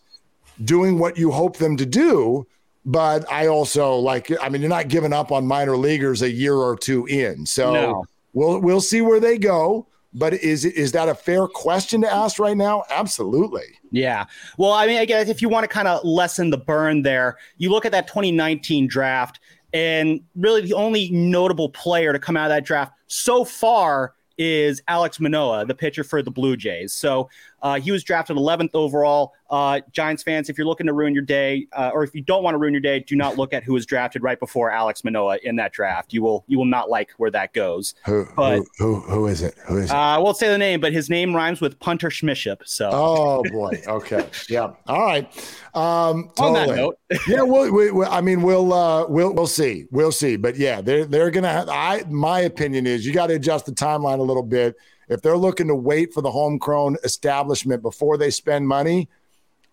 [0.63, 2.45] doing what you hope them to do.
[2.85, 6.55] But I also like, I mean, you're not giving up on minor leaguers a year
[6.55, 7.45] or two in.
[7.45, 8.05] So no.
[8.33, 9.87] we'll we'll see where they go.
[10.13, 12.83] But is is that a fair question to ask right now?
[12.89, 13.65] Absolutely.
[13.91, 14.25] Yeah.
[14.57, 17.37] Well, I mean, I guess if you want to kind of lessen the burn there,
[17.57, 19.39] you look at that 2019 draft,
[19.71, 24.81] and really the only notable player to come out of that draft so far is
[24.87, 26.93] Alex Manoah, the pitcher for the Blue Jays.
[26.93, 27.29] So
[27.61, 29.33] uh, he was drafted 11th overall.
[29.49, 32.43] Uh, Giants fans, if you're looking to ruin your day, uh, or if you don't
[32.43, 35.03] want to ruin your day, do not look at who was drafted right before Alex
[35.03, 36.13] Manoah in that draft.
[36.13, 37.95] You will you will not like where that goes.
[38.05, 39.55] Who but, who, who, who is it?
[39.65, 39.93] Who is it?
[39.93, 42.59] I won't say the name, but his name rhymes with Punter Schmiship.
[42.65, 45.25] So oh boy, okay, yeah, all right.
[45.73, 46.59] Um, totally.
[46.61, 50.11] On that note, yeah, we'll, we, we, I mean, we'll uh, we'll we'll see, we'll
[50.11, 51.51] see, but yeah, they're they're gonna.
[51.51, 54.75] Have, I my opinion is you got to adjust the timeline a little bit
[55.09, 59.09] if they're looking to wait for the homegrown establishment before they spend money,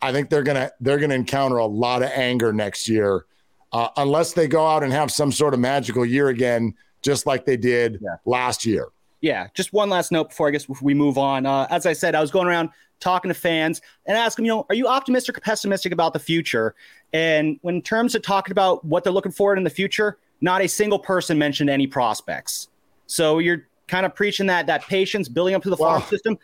[0.02, 3.26] I think they're gonna they're gonna encounter a lot of anger next year,
[3.72, 7.44] uh, unless they go out and have some sort of magical year again, just like
[7.44, 8.16] they did yeah.
[8.24, 8.88] last year.
[9.20, 11.46] Yeah, just one last note before I guess we move on.
[11.46, 12.70] Uh, as I said, I was going around
[13.00, 16.18] talking to fans and asking them, you know, are you optimistic or pessimistic about the
[16.18, 16.74] future?
[17.12, 20.62] And when in terms of talking about what they're looking forward in the future, not
[20.62, 22.68] a single person mentioned any prospects.
[23.06, 26.38] So you're kind of preaching that that patience, building up to the farm system.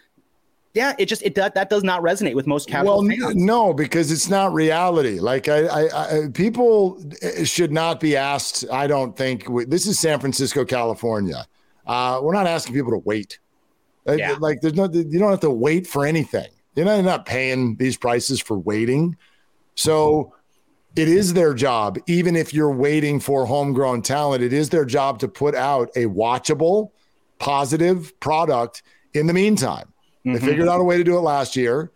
[0.75, 3.37] Yeah, it just it that that does not resonate with most casual well, fans.
[3.37, 5.21] No, because it's not reality.
[5.21, 7.03] Like I, I, I, people
[7.45, 8.65] should not be asked.
[8.73, 11.47] I don't think this is San Francisco, California.
[11.87, 13.39] Uh, we're not asking people to wait.
[14.07, 14.37] Yeah.
[14.41, 16.49] Like there's no, you don't have to wait for anything.
[16.75, 19.17] You're not, you're not paying these prices for waiting.
[19.75, 20.35] So
[20.97, 25.19] it is their job, even if you're waiting for homegrown talent, it is their job
[25.21, 26.91] to put out a watchable,
[27.43, 28.85] positive product
[29.15, 29.93] in the meantime.
[30.25, 30.35] Mm-hmm.
[30.35, 31.91] They figured out a way to do it last year.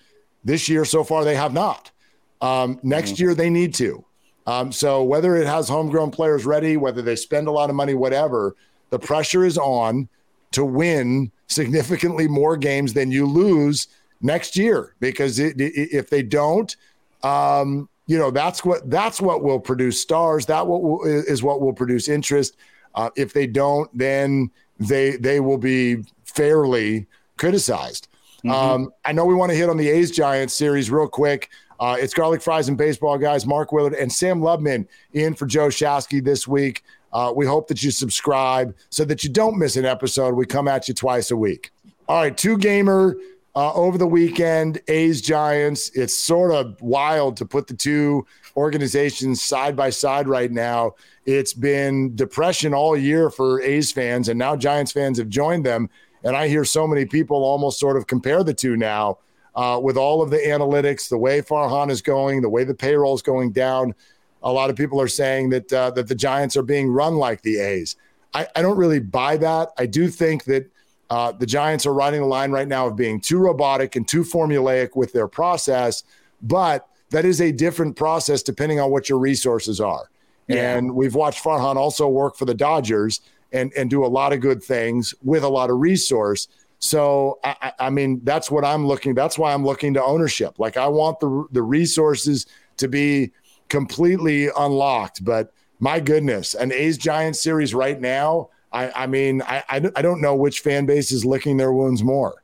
[0.45, 1.93] This year, so far, they have not.
[2.41, 3.23] Um, next mm-hmm.
[3.23, 4.05] year, they need to.
[4.49, 7.95] Um, so whether it has homegrown players ready, whether they spend a lot of money,
[7.95, 8.57] whatever,
[8.91, 10.09] the pressure is on
[10.51, 13.87] to win significantly more games than you lose
[14.21, 14.97] next year.
[14.99, 16.75] Because it, it, if they don't,
[17.23, 20.47] um, you know that's what that's what will produce stars.
[20.47, 22.57] That what will, is what will produce interest.
[22.95, 27.07] Uh, if they don't, then they they will be fairly
[27.37, 28.09] criticized.
[28.39, 28.51] Mm-hmm.
[28.51, 31.51] Um, I know we want to hit on the A's Giants series real quick.
[31.79, 35.69] Uh, it's garlic fries and baseball guys, Mark Willard and Sam Lubman in for Joe
[35.69, 36.83] Shasky this week.
[37.13, 40.35] Uh, we hope that you subscribe so that you don't miss an episode.
[40.35, 41.71] We come at you twice a week.
[42.09, 43.17] All right, two gamer
[43.57, 45.91] uh, over the weekend, A's Giants.
[45.95, 50.95] It's sort of wild to put the two organizations side by side right now.
[51.25, 55.89] It's been depression all year for A's fans, and now Giants fans have joined them.
[56.23, 59.19] And I hear so many people almost sort of compare the two now
[59.55, 63.15] uh, with all of the analytics, the way Farhan is going, the way the payroll
[63.15, 63.95] is going down.
[64.43, 67.41] A lot of people are saying that uh, that the Giants are being run like
[67.41, 67.97] the A's.
[68.35, 69.71] I, I don't really buy that.
[69.79, 70.71] I do think that
[71.11, 74.23] uh, the Giants are riding the line right now of being too robotic and too
[74.23, 76.03] formulaic with their process,
[76.43, 80.11] but that is a different process depending on what your resources are.
[80.49, 80.77] Yeah.
[80.77, 83.21] And we've watched Farhan also work for the Dodgers
[83.53, 86.49] and, and do a lot of good things with a lot of resource.
[86.79, 89.15] So, I, I mean, that's what I'm looking.
[89.15, 90.59] That's why I'm looking to ownership.
[90.59, 92.47] Like, I want the the resources
[92.77, 93.33] to be
[93.69, 95.25] completely unlocked.
[95.25, 100.21] But my goodness, an A's Giants series right now I, I mean, I, I don't
[100.21, 102.43] know which fan base is licking their wounds more.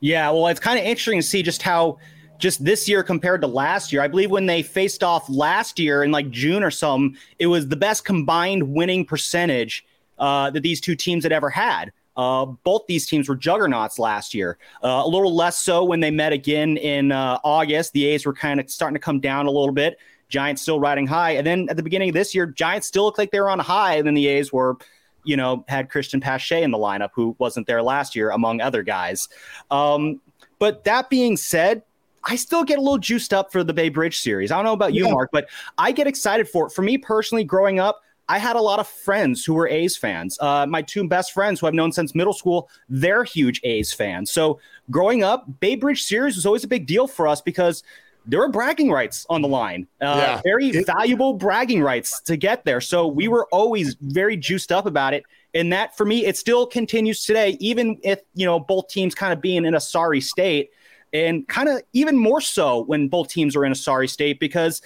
[0.00, 1.98] Yeah, well, it's kind of interesting to see just how
[2.38, 4.02] just this year compared to last year.
[4.02, 7.68] I believe when they faced off last year in like June or something, it was
[7.68, 9.84] the best combined winning percentage
[10.18, 11.92] uh, that these two teams had ever had.
[12.16, 14.58] Uh, both these teams were juggernauts last year.
[14.82, 17.92] Uh, a little less so when they met again in uh, August.
[17.92, 19.98] The A's were kind of starting to come down a little bit.
[20.28, 21.32] Giants still riding high.
[21.32, 23.58] And then at the beginning of this year, Giants still looked like they were on
[23.58, 23.96] high.
[23.96, 24.76] And then the A's were
[25.24, 28.82] you know, had Cristian Pache in the lineup, who wasn't there last year, among other
[28.82, 29.28] guys.
[29.70, 30.20] Um,
[30.58, 31.82] but that being said,
[32.24, 34.50] I still get a little juiced up for the Bay Bridge series.
[34.50, 35.12] I don't know about you, yeah.
[35.12, 36.70] Mark, but I get excited for it.
[36.72, 40.38] For me personally, growing up, I had a lot of friends who were A's fans.
[40.40, 44.30] Uh, my two best friends, who I've known since middle school, they're huge A's fans.
[44.30, 44.58] So
[44.90, 47.82] growing up, Bay Bridge series was always a big deal for us because
[48.26, 50.40] there were bragging rights on the line, uh, yeah.
[50.42, 52.80] very it, valuable bragging rights to get there.
[52.80, 55.24] So we were always very juiced up about it.
[55.52, 59.32] And that for me, it still continues today, even if, you know, both teams kind
[59.32, 60.70] of being in a sorry state
[61.12, 64.82] and kind of even more so when both teams are in a sorry state, because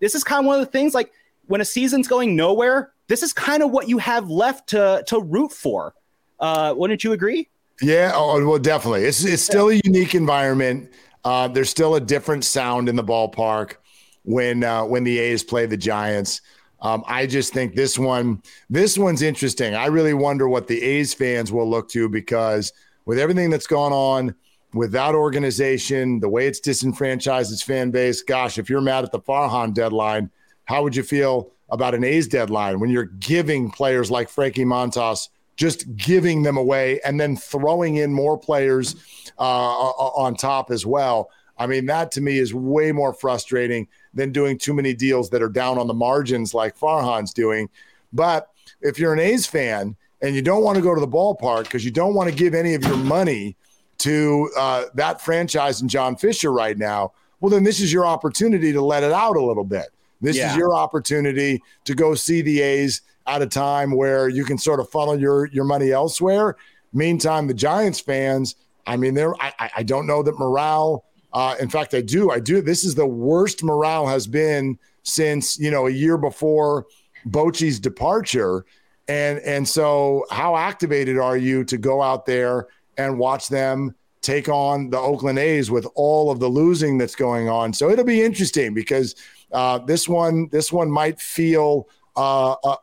[0.00, 1.12] this is kind of one of the things like
[1.46, 5.20] when a season's going nowhere, this is kind of what you have left to, to
[5.20, 5.94] root for.
[6.40, 7.48] Uh, wouldn't you agree?
[7.82, 9.04] Yeah, oh, well, definitely.
[9.04, 10.90] It's, it's still a unique environment
[11.26, 13.78] uh, there's still a different sound in the ballpark
[14.22, 16.40] when uh, when the A's play the Giants.
[16.80, 19.74] Um, I just think this one this one's interesting.
[19.74, 22.72] I really wonder what the A's fans will look to because
[23.06, 24.36] with everything that's gone on
[24.72, 29.10] with that organization, the way it's disenfranchised its fan base, gosh, if you're mad at
[29.10, 30.30] the Farhan deadline,
[30.66, 35.28] how would you feel about an A's deadline when you're giving players like Frankie Montas
[35.56, 38.94] just giving them away and then throwing in more players
[39.38, 41.30] uh, on top as well.
[41.58, 45.42] I mean, that to me is way more frustrating than doing too many deals that
[45.42, 47.68] are down on the margins like Farhan's doing.
[48.12, 48.48] But
[48.82, 51.84] if you're an A's fan and you don't want to go to the ballpark because
[51.84, 53.56] you don't want to give any of your money
[53.98, 58.72] to uh, that franchise and John Fisher right now, well, then this is your opportunity
[58.72, 59.86] to let it out a little bit.
[60.20, 60.50] This yeah.
[60.50, 64.80] is your opportunity to go see the A's at a time where you can sort
[64.80, 66.56] of funnel your your money elsewhere.
[66.92, 68.56] Meantime, the Giants fans,
[68.86, 71.04] I mean, they're I, I don't know that morale.
[71.32, 72.30] Uh, in fact, I do.
[72.30, 72.62] I do.
[72.62, 76.86] This is the worst morale has been since you know a year before
[77.26, 78.64] Bochy's departure,
[79.08, 84.48] and and so how activated are you to go out there and watch them take
[84.48, 87.72] on the Oakland A's with all of the losing that's going on?
[87.72, 89.14] So it'll be interesting because
[89.52, 92.76] uh, this one this one might feel uh, a,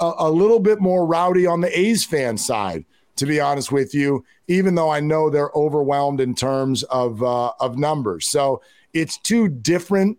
[0.00, 2.84] a, a, little bit more rowdy on the A's fan side,
[3.16, 7.52] to be honest with you, even though I know they're overwhelmed in terms of, uh,
[7.60, 8.28] of numbers.
[8.28, 8.62] So
[8.92, 10.18] it's two different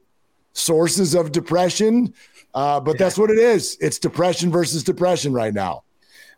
[0.53, 2.13] sources of depression,
[2.53, 2.97] uh, but yeah.
[2.99, 3.77] that's what it is.
[3.81, 5.83] It's depression versus depression right now.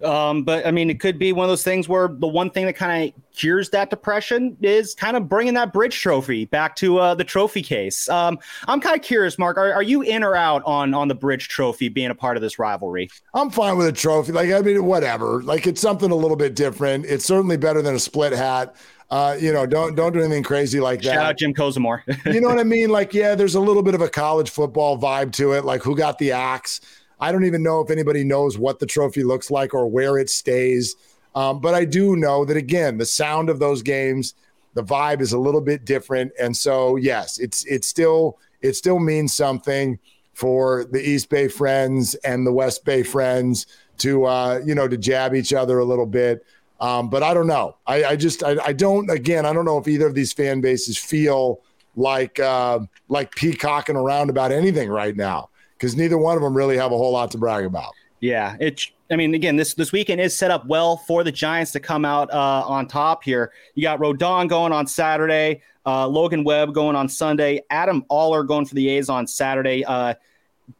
[0.03, 2.65] Um, but I mean, it could be one of those things where the one thing
[2.65, 6.99] that kind of cures that depression is kind of bringing that bridge trophy back to
[6.99, 8.07] uh, the trophy case.
[8.07, 9.57] Um, I'm kind of curious, Mark.
[9.57, 12.41] Are, are you in or out on on the bridge trophy being a part of
[12.41, 13.09] this rivalry?
[13.33, 14.31] I'm fine with a trophy.
[14.31, 15.43] Like I mean, whatever.
[15.43, 17.05] Like it's something a little bit different.
[17.05, 18.75] It's certainly better than a split hat.
[19.09, 21.13] Uh, you know, don't don't do anything crazy like that.
[21.15, 22.03] Shout out Jim Kozimor.
[22.33, 22.89] you know what I mean?
[22.89, 25.65] Like, yeah, there's a little bit of a college football vibe to it.
[25.65, 26.79] Like, who got the axe?
[27.19, 30.29] I don't even know if anybody knows what the trophy looks like or where it
[30.29, 30.95] stays.
[31.35, 34.33] Um, but I do know that again, the sound of those games,
[34.73, 38.99] the vibe is a little bit different, and so yes, it's it's still it still
[38.99, 39.99] means something.
[40.33, 43.65] for the East Bay friends and the West Bay friends
[43.97, 46.45] to uh, you know to jab each other a little bit.
[46.79, 47.75] Um, but I don't know.
[47.85, 49.09] I, I just I, I, don't.
[49.09, 51.59] Again, I don't know if either of these fan bases feel
[51.97, 55.49] like uh, like peacocking around about anything right now
[55.79, 57.93] because neither one of them really have a whole lot to brag about.
[58.19, 58.91] Yeah, it's.
[59.11, 62.03] I mean, again, this this weekend is set up well for the Giants to come
[62.03, 63.53] out uh, on top here.
[63.75, 68.65] You got Rodon going on Saturday, uh, Logan Webb going on Sunday, Adam Oller going
[68.65, 70.15] for the A's on Saturday, uh,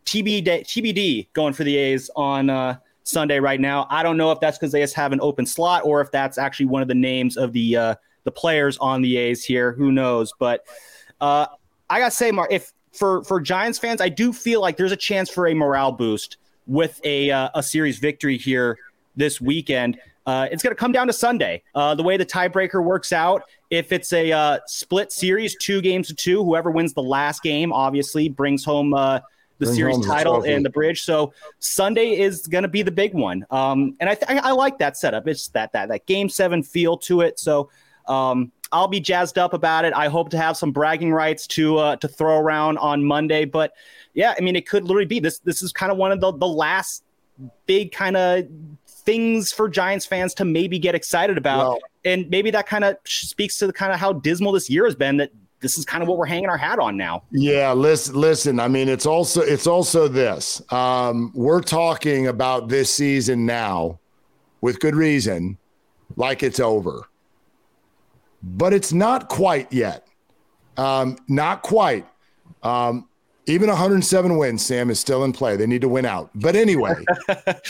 [0.06, 3.88] TBD TBD going for the A's on uh, Sunday right now.
[3.90, 6.38] I don't know if that's because they just have an open slot or if that's
[6.38, 7.96] actually one of the names of the uh,
[8.26, 9.72] the players on the A's here.
[9.72, 10.34] Who knows?
[10.38, 10.66] But
[11.22, 11.48] uh,
[11.90, 14.98] I gotta say, Mark, if for for Giants fans, I do feel like there's a
[14.98, 16.38] chance for a morale boost
[16.68, 18.78] with a uh, a series victory here
[19.16, 20.00] this weekend.
[20.26, 21.64] Uh, it's going to come down to Sunday.
[21.74, 26.08] Uh, the way the tiebreaker works out, if it's a uh, split series, two games
[26.08, 29.20] to two, whoever wins the last game obviously brings home uh,
[29.58, 31.02] the series title and the bridge.
[31.02, 33.46] So Sunday is going to be the big one.
[33.50, 35.28] Um, and I, th- I like that setup.
[35.28, 37.40] It's that that that game seven feel to it.
[37.40, 37.70] So
[38.08, 39.94] um, I'll be jazzed up about it.
[39.94, 43.46] I hope to have some bragging rights to uh, to throw around on Monday.
[43.46, 43.74] But
[44.14, 45.40] yeah, I mean, it could literally be this.
[45.40, 47.04] This is kind of one of the the last
[47.66, 48.48] big kind of
[48.88, 52.98] things for Giants fans to maybe get excited about, well, and maybe that kind of
[53.06, 55.18] speaks to the kind of how dismal this year has been.
[55.18, 57.24] That this is kind of what we're hanging our hat on now.
[57.32, 58.60] Yeah, listen, listen.
[58.60, 60.62] I mean, it's also it's also this.
[60.72, 64.00] Um, we're talking about this season now,
[64.62, 65.58] with good reason,
[66.16, 67.09] like it's over,
[68.42, 70.08] but it's not quite yet.
[70.78, 72.06] Um, not quite.
[72.64, 73.08] Um,
[73.46, 75.56] even 107 wins, Sam is still in play.
[75.56, 76.30] They need to win out.
[76.36, 77.04] But anyway,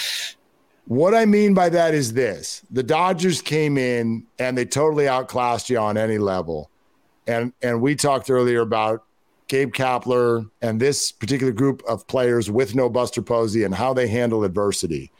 [0.85, 5.69] what I mean by that is this: the Dodgers came in and they totally outclassed
[5.69, 6.69] you on any level
[7.29, 9.05] and and we talked earlier about
[9.47, 14.07] Gabe Kapler and this particular group of players with no Buster Posey and how they
[14.07, 15.11] handle adversity.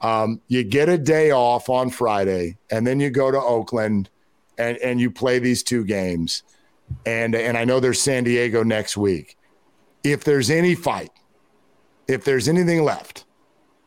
[0.00, 4.10] Um, you get a day off on Friday, and then you go to Oakland,
[4.58, 6.42] and and you play these two games,
[7.06, 9.36] and and I know there's San Diego next week.
[10.04, 11.10] If there's any fight,
[12.08, 13.24] if there's anything left,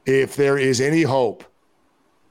[0.06, 1.44] if there is any hope,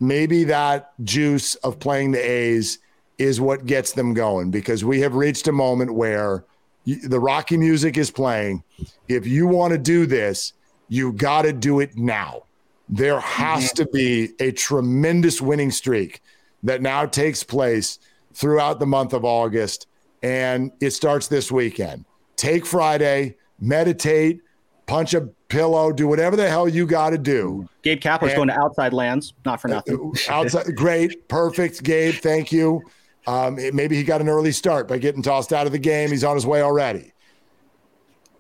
[0.01, 2.79] maybe that juice of playing the A's
[3.19, 6.45] is what gets them going because we have reached a moment where
[6.85, 8.63] the Rocky music is playing.
[9.09, 10.53] If you want to do this,
[10.89, 12.45] you got to do it now.
[12.89, 16.21] There has to be a tremendous winning streak
[16.63, 17.99] that now takes place
[18.35, 19.87] throughout the month of August,
[20.23, 22.05] and it starts this weekend.
[22.37, 24.41] Take Friday, meditate,
[24.87, 27.69] punch a pillow, do whatever the hell you got to do.
[27.83, 30.13] Gabe Kapler's going to outside lands, not for nothing.
[30.29, 32.15] outside, great, perfect, Gabe.
[32.15, 32.83] Thank you.
[33.27, 36.11] Um, it, maybe he got an early start by getting tossed out of the game.
[36.11, 37.13] He's on his way already.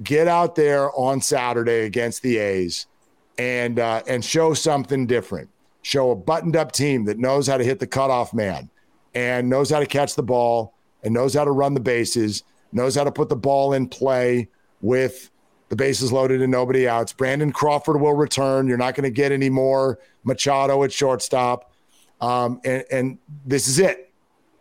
[0.03, 2.87] Get out there on Saturday against the A's
[3.39, 5.49] and uh, and show something different.
[5.83, 8.69] Show a buttoned up team that knows how to hit the cutoff man
[9.15, 12.43] and knows how to catch the ball and knows how to run the bases,
[12.73, 14.49] knows how to put the ball in play
[14.81, 15.31] with
[15.69, 17.13] the bases loaded and nobody outs.
[17.13, 18.67] Brandon Crawford will return.
[18.67, 21.73] You're not going to get any more Machado at shortstop.
[22.21, 24.13] Um, and, and this is it.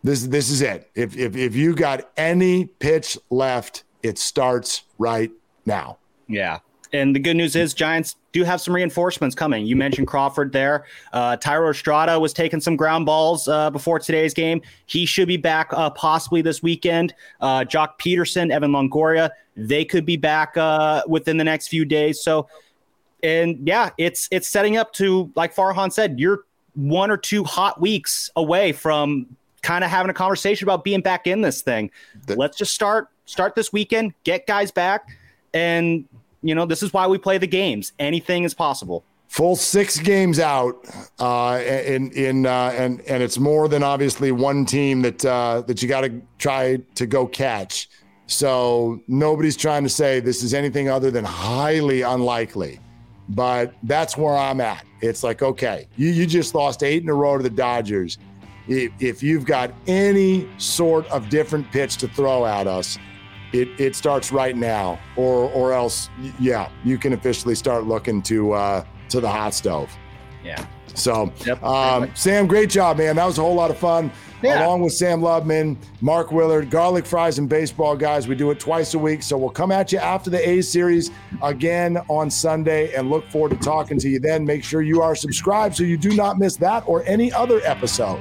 [0.02, 0.90] This this is it.
[0.94, 5.30] If if if you got any pitch left, it starts right
[5.64, 5.96] now.
[6.28, 6.58] Yeah.
[6.94, 9.66] And the good news is Giants do have some reinforcements coming.
[9.66, 10.84] You mentioned Crawford there.
[11.12, 14.62] Uh, Thairo Estrada was taking some ground balls uh, before today's game.
[14.86, 17.12] He should be back uh, possibly this weekend.
[17.40, 22.22] Uh, Joc Pederson, Evan Longoria, they could be back uh, within the next few days.
[22.22, 22.46] So,
[23.24, 26.44] and yeah, it's it's setting up to like Farhan said, you're
[26.76, 29.26] one or two hot weeks away from
[29.62, 31.90] kind of having a conversation about being back in this thing.
[32.28, 35.08] The, Let's just start start this weekend, get guys back,
[35.52, 36.04] and
[36.44, 37.92] you know this is why we play the games.
[37.98, 39.04] Anything is possible.
[39.28, 40.86] Full six games out,
[41.18, 45.82] uh, in in uh, and and it's more than obviously one team that uh, that
[45.82, 47.88] you got to try to go catch.
[48.26, 52.80] So nobody's trying to say this is anything other than highly unlikely.
[53.30, 54.84] But that's where I'm at.
[55.00, 58.18] It's like, okay, you, you just lost eight in a row to the Dodgers
[58.68, 62.98] if you've got any sort of different pitch to throw at us,
[63.54, 68.52] it, it starts right now, or or else, yeah, you can officially start looking to
[68.52, 69.90] uh, to the hot stove.
[70.42, 70.66] Yeah.
[70.94, 71.62] So, yep.
[71.62, 73.16] um, Sam, great job, man.
[73.16, 74.12] That was a whole lot of fun.
[74.42, 74.64] Yeah.
[74.64, 78.28] Along with Sam Lubman, Mark Willard, Garlic Fries and Baseball Guys.
[78.28, 79.22] We do it twice a week.
[79.22, 81.10] So we'll come at you after the A's series
[81.42, 84.44] again on Sunday and look forward to talking to you then.
[84.44, 88.20] Make sure you are subscribed so you do not miss that or any other episode